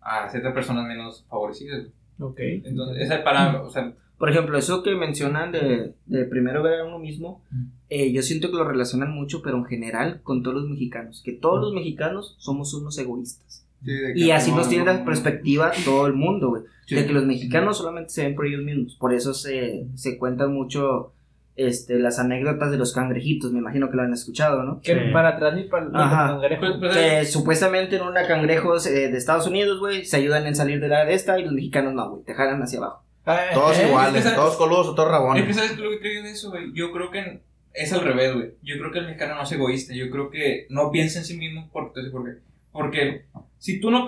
[0.00, 1.86] a ciertas personas menos favorecidas.
[2.20, 2.38] Ok.
[2.40, 6.80] Entonces, esa es para, o sea, Por ejemplo, eso que mencionan de, de primero ver
[6.80, 7.42] a uno mismo,
[7.90, 11.22] eh, yo siento que lo relacionan mucho, pero en general con todos los mexicanos.
[11.24, 13.66] Que todos los mexicanos somos unos egoístas.
[13.84, 16.62] Sí, Y así no- nos tiene la perspectiva todo el mundo, güey.
[16.86, 16.94] Sí.
[16.94, 18.96] De que los mexicanos solamente se ven por ellos mismos.
[18.96, 21.12] Por eso se, se cuentan mucho
[21.56, 23.52] este, las anécdotas de los cangrejitos.
[23.52, 24.80] Me imagino que lo han escuchado, ¿no?
[24.80, 25.00] Que Sí.
[25.12, 26.38] para atrás ni para Ajá.
[26.58, 30.54] Pues, pues, Que supuestamente en una cangrejos eh, de Estados Unidos, güey, se ayudan en
[30.54, 32.24] salir de la de esta y los mexicanos no, güey.
[32.24, 33.02] Te jalan hacia abajo.
[33.26, 35.56] Ah, Todos eh, iguales, es que todos coludos o todos Es que rabones.
[35.56, 36.72] sabes lo que creo yo de eso, güey.
[36.74, 37.40] Yo creo que
[37.74, 38.50] es al revés, güey.
[38.62, 39.94] Yo creo que el mexicano no es egoísta.
[39.94, 41.68] Yo creo que no piensa en sí mismo.
[41.72, 42.40] Por, te voy a decir por qué.
[42.72, 43.24] Porque
[43.58, 44.06] si tú no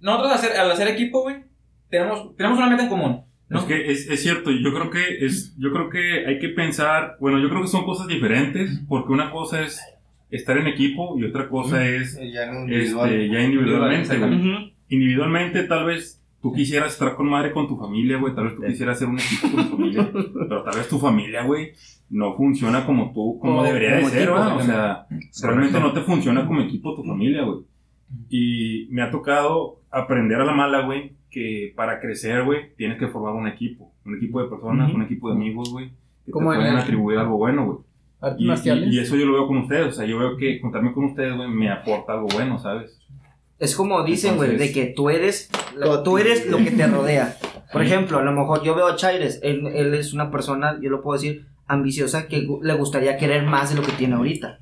[0.00, 1.36] nosotros hacer, al hacer equipo, güey,
[1.90, 3.24] tenemos, tenemos una meta en común.
[3.48, 3.58] ¿no?
[3.60, 7.16] Es que es, es cierto, yo creo que es, yo creo que hay que pensar,
[7.18, 9.80] bueno, yo creo que son cosas diferentes, porque una cosa es
[10.30, 13.10] estar en equipo y otra cosa es Ya en un individual.
[13.10, 18.34] este, ya individualmente, Individualmente tal vez tú quisieras estar con madre con tu familia, güey,
[18.34, 20.10] tal vez tú quisieras hacer un equipo con tu familia,
[20.48, 21.72] pero tal vez tu familia, güey,
[22.10, 25.06] no funciona como tú, como Como- debería de ser, equipo, o sea,
[25.42, 27.58] realmente no te funciona como equipo tu familia, güey.
[28.30, 33.08] Y me ha tocado aprender a la mala, güey, que para crecer, güey, tienes que
[33.08, 33.92] formar un equipo.
[34.06, 35.90] Un equipo de personas, un equipo de amigos, güey,
[36.24, 37.78] que te en pueden el- atribuir algo bueno, güey.
[38.38, 38.46] Y,
[38.86, 41.04] y- y eso yo lo veo con ustedes, o sea, yo veo que juntarme con
[41.04, 42.98] ustedes, güey, me aporta algo bueno, ¿sabes?
[43.58, 45.50] Es como dicen, güey, de que tú eres,
[46.04, 47.36] tú eres lo que te rodea.
[47.72, 50.90] Por ejemplo, a lo mejor yo veo a Chaires, él, él es una persona, yo
[50.90, 54.60] lo puedo decir, ambiciosa que le gustaría querer más de lo que tiene ahorita.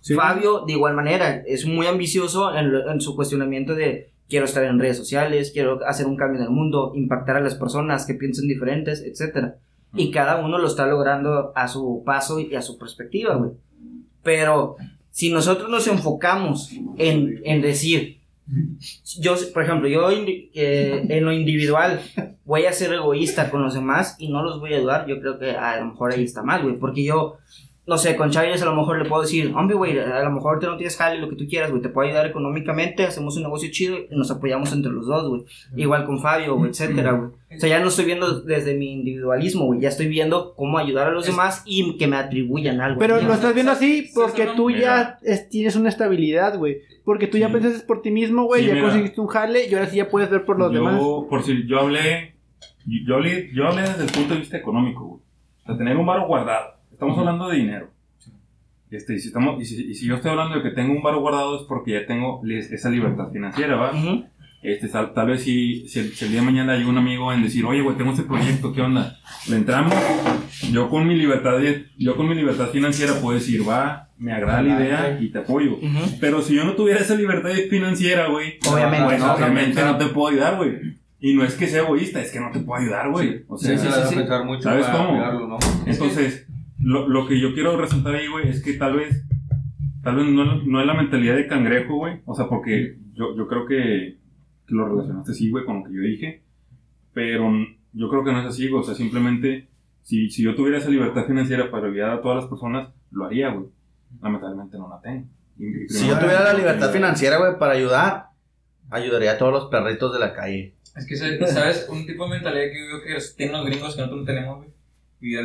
[0.00, 0.14] Sí.
[0.14, 4.78] Fabio, de igual manera, es muy ambicioso en, en su cuestionamiento de quiero estar en
[4.78, 8.48] redes sociales, quiero hacer un cambio en el mundo, impactar a las personas que piensen
[8.48, 9.56] diferentes, etcétera.
[9.94, 13.50] Y cada uno lo está logrando a su paso y a su perspectiva, güey.
[14.22, 14.76] Pero
[15.10, 18.19] si nosotros nos enfocamos en, en decir,
[19.20, 22.00] yo, por ejemplo, yo en lo individual
[22.44, 25.38] voy a ser egoísta con los demás y no los voy a ayudar, yo creo
[25.38, 27.38] que a lo mejor ahí está mal, güey, porque yo,
[27.90, 30.60] no sé, con Chaires a lo mejor le puedo decir, hombre, güey, a lo mejor
[30.60, 33.42] te no tienes jale, lo que tú quieras, güey, te puedo ayudar económicamente, hacemos un
[33.42, 35.42] negocio chido y nos apoyamos entre los dos, güey.
[35.76, 37.30] Igual con Fabio, güey, etcétera, güey.
[37.56, 41.08] O sea, ya no estoy viendo desde mi individualismo, güey, ya estoy viendo cómo ayudar
[41.08, 43.00] a los Es- demás y que me atribuyan algo.
[43.00, 43.26] Pero Ya.
[43.26, 46.78] lo estás viendo así Sí, porque no- tú ya es- tienes una estabilidad, güey.
[47.04, 47.52] Porque tú ya Sí.
[47.54, 48.86] pensaste por ti mismo, güey, Sí, ya mira.
[48.86, 51.00] conseguiste un jale y ahora sí ya puedes ver por los yo, demás.
[51.28, 52.36] por si yo hablé,
[53.04, 55.20] yo hablé, yo hablé desde el punto de vista económico, güey.
[55.62, 56.79] O sea, tener un varo guardado.
[57.00, 57.88] Estamos hablando de dinero.
[58.90, 61.02] Este, y, si estamos, y, si, y si yo estoy hablando de que tengo un
[61.02, 63.92] varo guardado es porque ya tengo esa libertad financiera, ¿va?
[63.92, 64.26] Ujú.
[64.62, 67.32] Este, tal, tal vez si, si, el, si el día de mañana hay un amigo
[67.32, 69.18] en decir, oye, güey, tengo este proyecto, ¿qué onda?
[69.48, 69.94] Le entramos,
[70.70, 71.58] yo con mi libertad,
[71.96, 75.76] yo con mi libertad financiera puedo decir, va, me agrada la idea y te apoyo.
[75.76, 76.18] Ujú.
[76.20, 80.04] Pero si yo no tuviera esa libertad financiera, güey, Obviamente, pues no, obviamente no te
[80.08, 81.00] puedo ayudar, güey.
[81.18, 83.42] Y no es que sea egoísta, es que no te puedo ayudar, güey.
[83.48, 85.10] O sea, Sí, debe pensar mucho ¿Sabes cómo?
[85.10, 85.58] cuidarlo, ¿no?
[85.86, 86.46] entonces,
[86.80, 89.24] lo, lo que yo quiero resaltar ahí, güey, es que tal vez,
[90.02, 92.20] tal vez no, no es la mentalidad de cangrejo, güey.
[92.24, 94.18] O sea, porque yo, yo creo que,
[94.66, 96.42] que lo relacionaste así, güey, con lo que yo dije.
[97.12, 97.50] Pero
[97.92, 98.80] yo creo que no es así, güey.
[98.82, 99.68] O sea, simplemente,
[100.02, 103.50] si, si yo tuviera esa libertad financiera para ayudar a todas las personas, lo haría,
[103.50, 103.66] güey.
[104.22, 105.26] Lamentablemente no la tengo.
[105.58, 108.26] Y- y Si yo tuviera la libertad financiera, güey, para ayudar,
[108.90, 110.74] ayudaría a todos los perritos de la calle.
[110.96, 111.86] Es que, ¿sabes?
[111.90, 114.56] Un tipo de mentalidad que yo veo que tienen los gringos que nosotros no tenemos,
[114.58, 114.70] güey.
[115.20, 115.36] Y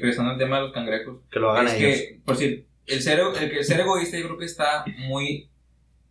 [0.00, 1.18] regresando al tema de los cangrejos.
[1.30, 1.96] Que lo hagan es ellos.
[2.00, 5.48] que, por decir, el ser, el, que- el ser egoísta yo creo que está muy,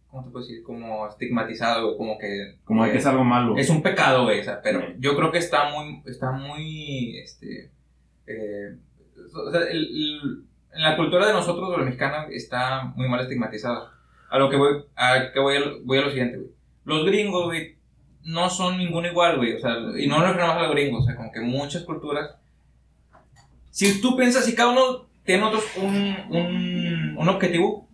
[0.08, 0.64] ¿cómo te puedo decir?
[0.64, 2.58] Como estigmatizado, como que...
[2.64, 3.56] Como de que es algo malo.
[3.58, 4.94] Es un pecado, sea, pero Sí.
[5.00, 7.72] yo creo que está muy, está muy, este,
[8.28, 8.76] eh,
[9.36, 10.44] o sea, el- el-
[10.76, 13.90] en la cultura de nosotros, de los mexicanos, está muy mal estigmatizado.
[14.32, 16.50] A lo que voy, a, que voy, a, lo- voy a lo siguiente, güey.
[16.86, 17.76] Los gringos, güey,
[18.24, 21.06] no son ninguno igual, güey, o sea, y no nos referimos a los gringos, o
[21.06, 22.36] sea, como que muchas culturas,
[23.74, 27.90] si tú piensas, si cada uno tiene nosotros un, un, un objetivo,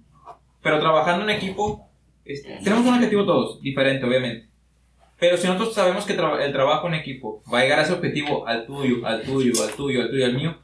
[0.61, 1.87] pero trabajando en equipo,
[2.25, 4.49] este, tenemos un objetivo todos, diferente, obviamente.
[5.19, 7.93] Pero si nosotros sabemos que tra- el trabajo en equipo va a llegar a ese
[7.93, 10.57] objetivo, al tuyo, al tuyo, al tuyo, al tuyo, al mío,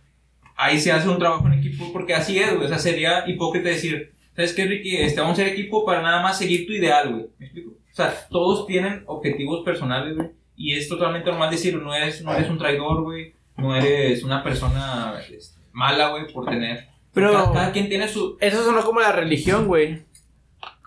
[0.58, 2.66] ahí se hace un trabajo en equipo porque así es, güey.
[2.66, 4.98] O sea, sería hipócrita decir, ¿sabes qué, Ricky?
[4.98, 7.26] Este, vamos a ser equipo para nada más seguir tu ideal, güey.
[7.38, 7.72] ¿Me explico?
[7.72, 10.30] O sea, todos tienen objetivos personales, güey.
[10.58, 13.34] Y es totalmente normal decir, no eres, no eres un traidor, güey.
[13.58, 16.88] No eres una persona este, mala, güey, por tener.
[17.14, 18.38] Pero- cada, cada quien tiene su.
[18.42, 20.04] Eso sonó como la religión, güey.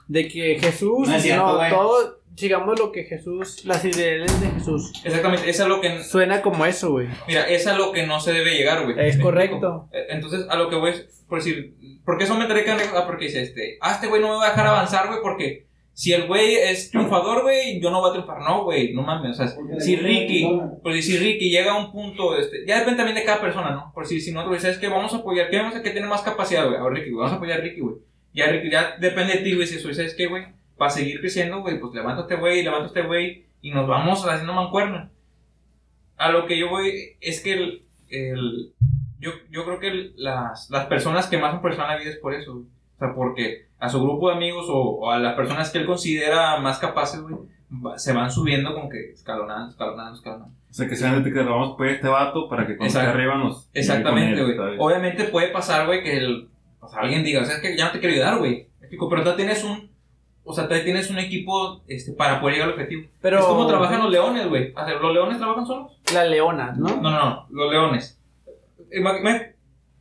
[0.06, 4.92] De que Jesús, No cierto, todo, sigamos lo que Jesús, las ideales de Jesús.
[5.04, 6.02] Exactamente, eso es lo que.
[6.02, 7.08] Suena como eso, güey.
[7.26, 8.96] Mira, es a lo que no se debe llegar, güey.
[8.98, 9.88] Es correcto.
[9.92, 12.96] Eh, Entonces, a lo que voy es, por decir, ¿por qué de cangrejo?
[12.96, 15.67] Ah, porque dice, este, ah, este güey no me va a dejar avanzar, güey, porque
[15.98, 18.38] si el güey es triunfador, güey, yo no voy a triunfar.
[18.42, 19.48] No, güey, no mames, o sea,
[19.80, 20.44] si Ricky,
[20.84, 23.90] decir, si Ricky llega a un punto, este, ya depende también de cada persona, ¿no?
[23.92, 24.86] Por decir, si nosotros ¿sabes qué?
[24.88, 26.76] Vamos a apoyar, ¿qué vamos a que tiene más capacidad, güey?
[26.78, 27.96] A Ricky, güey, vamos a apoyar a Ricky, güey.
[28.32, 30.44] Ya, Ricky, ya depende de ti, güey, si eso, ¿sabes qué, güey?
[30.76, 35.10] para seguir creciendo, güey, pues este güey, este güey y nos vamos haciendo mancuerna.
[36.16, 38.72] A lo que yo voy es que el, el-
[39.18, 42.18] yo, yo creo que el- las, las personas que más han presionado la vida es
[42.18, 42.66] por eso, güey.
[42.66, 45.86] O sea, porque a su grupo de amigos o, o a las personas que él
[45.86, 47.36] considera más capaces, güey,
[47.84, 50.54] va- se van subiendo como que escalonando, escalonando, escalonando.
[50.70, 53.36] O sea, que sean de que vamos pues este vato para que cuando esté arriba
[53.36, 53.68] nos.
[53.72, 54.76] Exactamente, güey.
[54.78, 56.48] Obviamente puede pasar, güey, que el,
[56.80, 58.66] o sea, alguien diga, o sea, es que ya no te quiero ayudar, güey.
[59.10, 59.90] Pero tú tienes un,
[60.44, 63.08] o sea, tú tienes un equipo este, para poder llegar al objetivo.
[63.20, 64.72] Pero- Es como trabajan los leones, güey.
[64.74, 65.92] O sea, ¿los leones trabajan solos?
[66.12, 66.88] La leona, ¿no?
[66.96, 68.20] No, no, no, los leones.
[68.90, 69.00] Eh,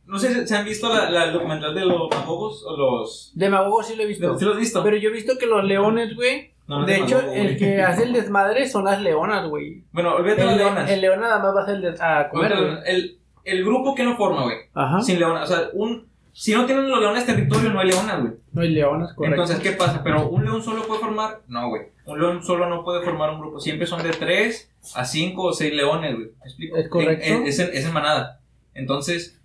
[0.08, 3.30] no sé si se han visto la, la- el documental de los magogos o los...
[3.34, 4.36] Demagogo sí lo he visto.
[4.38, 4.82] ¿Sí lo has visto?
[4.82, 6.52] Pero yo he visto que los leones, güey.
[6.66, 7.56] No, no de hecho, el güey.
[7.56, 9.84] que hace el desmadre son las leonas, güey.
[9.92, 10.90] Bueno, olvídate de las le- leonas.
[10.90, 14.02] el león nada más va a hacer a comer, Olvídate de el, el grupo que
[14.04, 14.56] no forma, güey.
[14.74, 15.00] Ajá.
[15.00, 15.50] Sin leonas.
[15.50, 16.08] O sea, un...
[16.32, 18.32] Si no tienen los leones territorio, no hay leonas, güey.
[18.52, 19.42] No hay leonas, correcto.
[19.42, 20.02] Entonces, ¿qué pasa?
[20.04, 21.40] ¿Pero un león solo puede formar?
[21.48, 21.82] No, güey.
[22.06, 23.58] Un león solo no puede formar un grupo.
[23.60, 26.28] Siempre son de 3 a 5 o 6 leones, güey.
[26.28, 26.76] ¿Me explico?
[26.76, 27.24] Es correcto.
[27.26, 28.40] En- en- Es en, es en manada.
[28.74, 29.37] Entonces,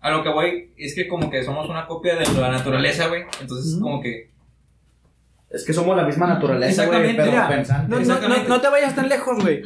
[0.00, 3.22] a lo que voy es que como que somos una copia de la naturaleza, güey.
[3.40, 3.82] Entonces, Ujú.
[3.82, 4.30] como que...
[5.50, 7.22] Es que somos la misma naturaleza, güey, Exactamente.
[7.22, 7.88] pero Mira, pensando.
[7.88, 8.48] No, no, Exactamente.
[8.48, 9.62] no, no te vayas tan lejos, güey.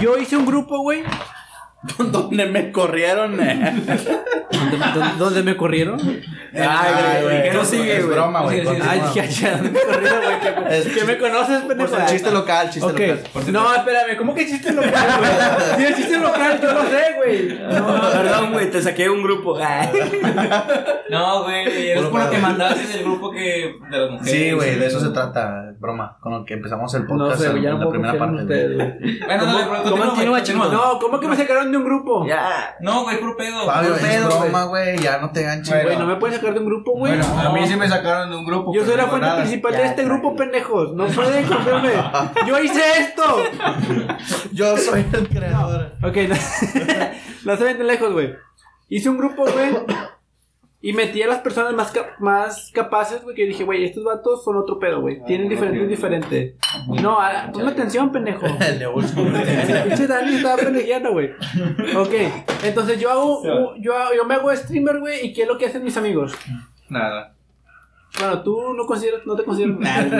[0.00, 1.02] Yo hice un grupo, güey.
[1.98, 3.38] Donde me corrieron.
[3.46, 3.74] eh.
[4.94, 6.00] ¿Dónde, dónde me corrieron?
[6.56, 7.42] Ay, güey.
[7.42, 8.16] ¿qué no sigue, es güey?
[8.16, 8.88] broma, güey, Sí, sí, sí.
[8.88, 10.40] Ay, ya, ya, ¿dónde me corrieron, güey?
[10.40, 11.90] ¿Que, Es que me conoces, pendejo?
[11.96, 13.20] Por chiste local, chiste local.
[13.52, 15.76] No, espérame, ¿cómo que chiste local, güey?
[15.76, 17.58] Si el chiste local, yo lo sé, güey.
[17.58, 19.58] No, Perdón, güey, te saqué un grupo.
[21.10, 21.90] No, güey.
[21.90, 23.74] Es por lo que mandaste del grupo que...
[23.90, 24.32] De las mujeres.
[24.32, 27.60] Sí, güey, de eso se trata, broma, con lo que empezamos el no podcast sé,
[27.60, 28.44] ya en no la primera parte.
[28.44, 30.68] Bueno, dale, ¿Cómo- pero cómo continúa, continúa, continúa.
[30.68, 32.26] No, ¿cómo que me sacaron de un grupo?
[32.26, 32.76] Ya.
[32.80, 33.66] No, güey, puro pedo.
[33.66, 35.82] Fabio, Puro es pedo, broma, güey, ya no te ganches.
[35.84, 37.16] Güey, no me pueden sacar de un grupo, güey.
[37.18, 37.66] Bueno, a mí No.
[37.66, 38.72] sí me sacaron de un grupo.
[38.74, 39.40] Yo soy la no fuente nada.
[39.40, 40.92] principal Ya, de este grupo, pendejos.
[40.94, 41.90] No pueden confiarme.
[42.46, 43.22] Yo hice esto.
[44.52, 45.92] Yo soy el creador.
[46.02, 46.34] Ok, no,
[47.44, 48.34] no se ven tan lejos, güey.
[48.88, 49.70] Hice un grupo, güey.
[50.86, 53.34] Y metí a las personas más, cap- más capaces, güey.
[53.34, 55.24] Que dije, güey, estos vatos son otro pedo, güey.
[55.24, 56.54] Tienen diferentes, diferentes.
[57.02, 58.46] No, a- ponme atención, pendejo.
[59.84, 61.30] Pinche Dani estaba pendejeando, güey.
[61.96, 62.12] Ok,
[62.64, 63.42] entonces yo hago,
[63.78, 65.26] yo, hago- yo me hago streamer, güey.
[65.26, 66.34] ¿Y qué es lo que hacen mis amigos?
[66.90, 67.33] Nada.
[68.18, 69.78] Bueno, tú no consideras, no te consideras.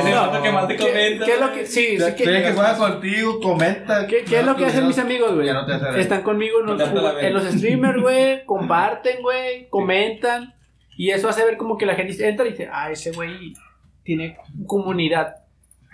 [0.00, 1.24] Es el vato que más te ¿Qué, comenta.
[1.24, 4.06] qué es lo que, sí, sí, que que, juega contigo, comenta.
[4.06, 5.46] ¿qué, qué es lo que hacen mis amigos, güey?
[5.46, 6.80] Ya no te hace Están conmigo en los,
[7.20, 10.54] en los streamers, güey, comparten, güey, comentan.
[10.96, 13.54] Y eso hace ver como que la gente entra y dice, ah, ese güey
[14.02, 14.36] tiene
[14.66, 15.36] comunidad.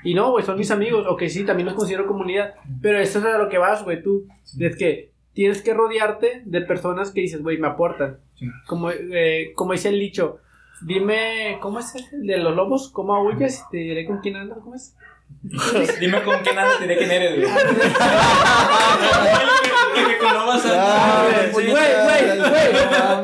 [0.02, 1.06] Y no, güey, son mis amigos.
[1.08, 2.54] Ok, sí, también los considero comunidad.
[2.80, 4.26] Pero eso es a lo que vas, güey, tú.
[4.58, 8.18] Es que tienes que rodearte de personas que dices, güey, me aportan.
[8.66, 10.38] Como, eh, como dice el dicho,
[10.82, 12.90] dime, ¿cómo es el de los lobos?
[12.92, 13.64] ¿Cómo aullas?
[13.66, 14.94] Y te diré con quién andas, ¿cómo es?
[16.00, 17.50] Dime con quién andas, diré quién eres, güey.
[19.96, 21.24] El que con vas Ah.
[21.52, 22.40] Güey, güey, güey.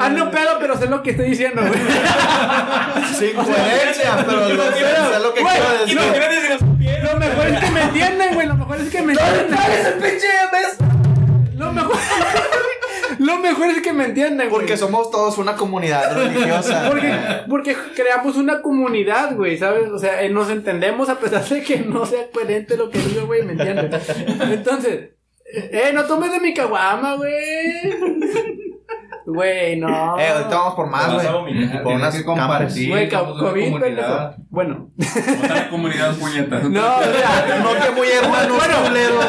[0.01, 1.81] Ando pedo, pero sé lo que estoy diciendo, güey.
[3.15, 6.59] Sin coherencia, pero lo sé, sé lo que Güey, quiero decir.
[7.03, 8.47] Lo mejor es que me entienden, güey.
[8.47, 9.55] Lo mejor es que me entienden.
[9.55, 10.79] ese pinche mes?
[11.57, 11.97] Lo mejor.
[13.21, 14.63] Lo mejor es que me entienden, güey.
[14.63, 16.87] Porque somos todos una comunidad religiosa.
[16.91, 17.15] Porque,
[17.51, 19.91] porque creamos una comunidad, güey, ¿sabes?
[19.91, 23.27] O sea, eh, nos entendemos a pesar de que no sea coherente lo que digo,
[23.27, 24.09] güey, ¿me entiendes?
[24.41, 25.11] Entonces,
[25.45, 28.70] eh, no tomes de mi caguama, güey.
[29.27, 30.19] Güey, no.
[30.19, 31.83] Eh, ahorita vamos por más, güey.
[31.83, 32.89] por unas que compartir.
[32.91, 33.81] Güey, COVID, comunidad.
[33.81, 34.35] pendejo.
[34.51, 34.89] Bueno,
[35.45, 36.63] Otra comunidad puñetas.
[36.71, 39.21] no, o sea, No, que muy hermano, Bueno.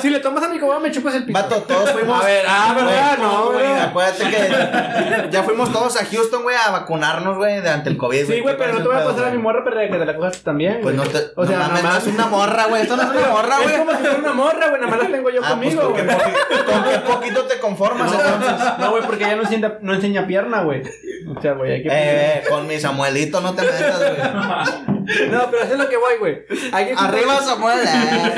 [0.00, 1.38] si le tomas a mi caguama, me chupas el pito.
[1.38, 2.22] Vato, todos fuimos.
[2.22, 3.18] A ver, ah, ¿verdad?
[3.18, 3.66] No, güey.
[3.80, 8.26] Acuérdate que ya fuimos todos a Houston, güey, a vacunarnos, güey, ante el COVID.
[8.26, 9.96] Sí, güey, ¿Qué pero no es te voy a pasar a mi morra para que
[9.96, 11.18] te la cojas también, Pues no te.
[11.36, 12.82] O sea, no es una morra, güey.
[12.82, 13.78] Esto no es una morra, Es güey.
[13.78, 15.92] como si fuera una morra, güey, nada más la tengo yo Ah, pues conmigo, con
[15.92, 16.06] güey.
[16.06, 18.78] con qué poquito te conformas, entonces.
[18.78, 20.82] No, güey, porque ella no enseña, no enseña pierna, güey.
[21.28, 21.88] O sea, güey, hay que...
[21.88, 25.28] Eh, eh, con mi Samuelito no te metas, güey.
[25.30, 26.42] No, pero eso es lo que voy, güey.
[26.72, 27.78] Hay que Arriba, Samuel.
[27.86, 28.34] eh.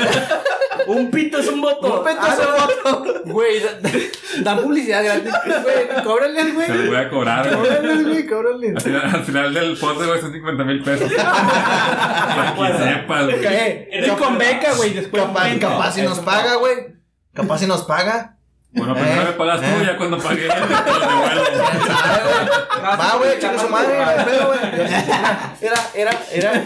[0.87, 1.99] Un pito es un voto.
[1.99, 2.97] Un peto Ah, se no.
[2.97, 3.21] voto.
[3.25, 3.89] Güey, da- da-
[4.43, 5.31] dan publicidad gratis.
[5.63, 6.67] Güey, cóbrales, güey.
[6.67, 7.55] Se los voy a cobrar, güey.
[7.69, 8.75] Cóbrales, güey, cóbrales.
[8.75, 11.11] Al final, al final del podcast, güey, son 50 mil pesos.
[11.13, 13.45] Para que sepas, güey.
[13.45, 15.23] Eh, y con beca, güey, después.
[15.23, 16.73] Capaz, capaz si nos paga, güey.
[17.33, 18.32] Capaz si nos paga.
[18.73, 19.83] Bueno, primero Eh, me pagas tú, eh.
[19.85, 20.47] ya cuando pagué.
[22.83, 24.59] Va, güey, chingue su madre, no güey.
[25.61, 26.63] Era, era, era.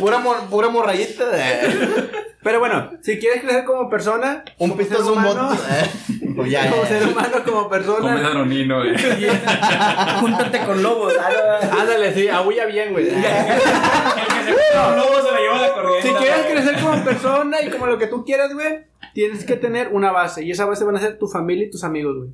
[0.00, 1.24] Pura, mor- pura morrayita.
[1.34, 2.10] eh.
[2.42, 5.54] Pero bueno, si quieres crecer como persona, Un como pito ser es un humano, voto.
[5.70, 5.90] eh.
[6.36, 6.88] Pues ya, como ya.
[6.88, 8.20] ser humano, como Come persona.
[8.20, 8.94] danonino, güey.
[10.20, 11.14] Júntate con lobos.
[11.18, 13.08] ah, Ándale, sí, agulla bien, güey.
[13.08, 16.08] El que se un lobo se la lleva la corriente.
[16.08, 18.80] Si quieres crecer como persona y como lo que tú quieras, güey,
[19.14, 20.44] tienes que tener una base.
[20.44, 22.30] Y esa base van a ser tu familia y tus amigos, güey.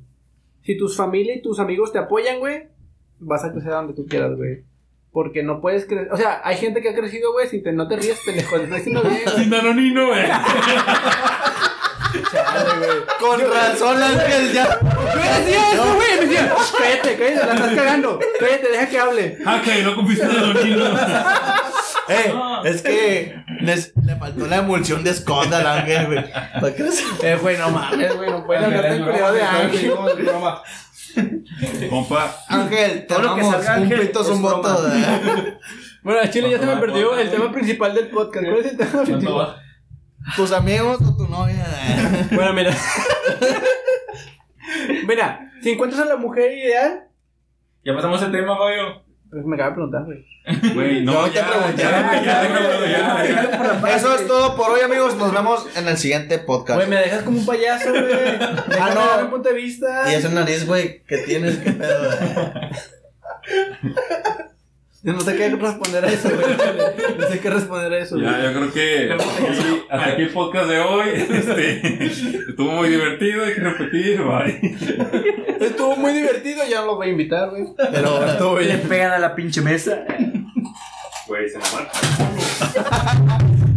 [0.63, 2.67] Si tus familia y tus amigos te apoyan, güey,
[3.19, 4.63] vas a crecer a donde tú quieras, güey.
[5.11, 6.09] Porque no puedes crecer.
[6.11, 8.57] O sea, hay gente que ha crecido, güey, sin te, no te ríes, pendejo.
[8.57, 9.21] Te estoy diciendo bien.
[9.35, 10.23] Sin danonino, güey.
[13.19, 14.79] Con razón, Ángel, ya.
[14.79, 16.15] Yo decía eso, güey.
[16.19, 18.19] Me decía, cállate, cállate, la estás cagando.
[18.39, 19.37] Cállate, deja que hable.
[19.45, 20.85] Ah, que no cumpliste danonino.
[22.09, 22.33] Eh,
[22.65, 26.31] es que les, le faltó la emulsión de esconda al Ángel, güey.
[26.31, 28.29] ¿Para qué se- Eh, güey, no mames, güey.
[28.29, 29.93] No hablar tan cuidado de Ángel.
[31.89, 33.63] Compa, Ángel, te Todo lo que amamos.
[33.65, 34.81] salga, Un Ángel, pito es un voto.
[34.83, 34.99] de-
[36.03, 38.45] Bueno, a Chile ya se me perdió el tema principal del podcast.
[38.45, 39.55] ¿Cuál es el tema ¿Cuánto principal?
[40.35, 41.65] Tus amigos o tu novia.
[42.31, 42.73] Bueno, mira.
[45.07, 47.03] mira, si encuentras a la mujer ideal,
[47.83, 49.00] Ya pasamos el tema, Fabio.
[49.31, 50.25] Pues me acaba de preguntar, güey.
[50.73, 51.83] güey, no, ya, pregunté.
[51.83, 53.95] ya, güey, ya, déjalo, ya, ya.
[53.95, 55.15] Eso es todo por hoy, amigos.
[55.15, 56.77] Nos vemos en el siguiente podcast.
[56.77, 58.03] Güey, me dejas como un payaso, güey.
[58.67, 59.23] Déjame no.
[59.23, 60.11] mi punto de vista.
[60.11, 62.11] Y esa nariz, güey, que tienes, qué pedo.
[65.03, 67.17] Yo no sé qué responder a eso, güey.
[67.17, 68.27] No sé qué responder a eso, güey.
[68.29, 71.09] Ya, yo creo que hasta aquí, hasta aquí el podcast de hoy.
[71.31, 72.05] Este,
[72.49, 74.77] estuvo muy divertido, hay que repetir, bye.
[75.59, 77.63] Estuvo muy divertido, ya no los voy a invitar, güey.
[77.91, 78.81] Pero estuvo Le bien.
[78.87, 80.03] pegan a la pinche mesa.
[81.27, 81.91] Güey, se me marca.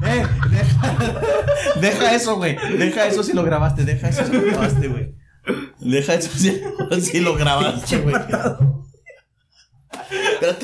[0.06, 2.56] Eh, deja, deja eso, güey.
[2.76, 3.84] Deja eso si lo grabaste.
[3.84, 5.14] Deja eso si lo grabaste, güey.
[5.80, 6.60] Deja eso si,
[7.00, 8.14] si lo grabaste, güey.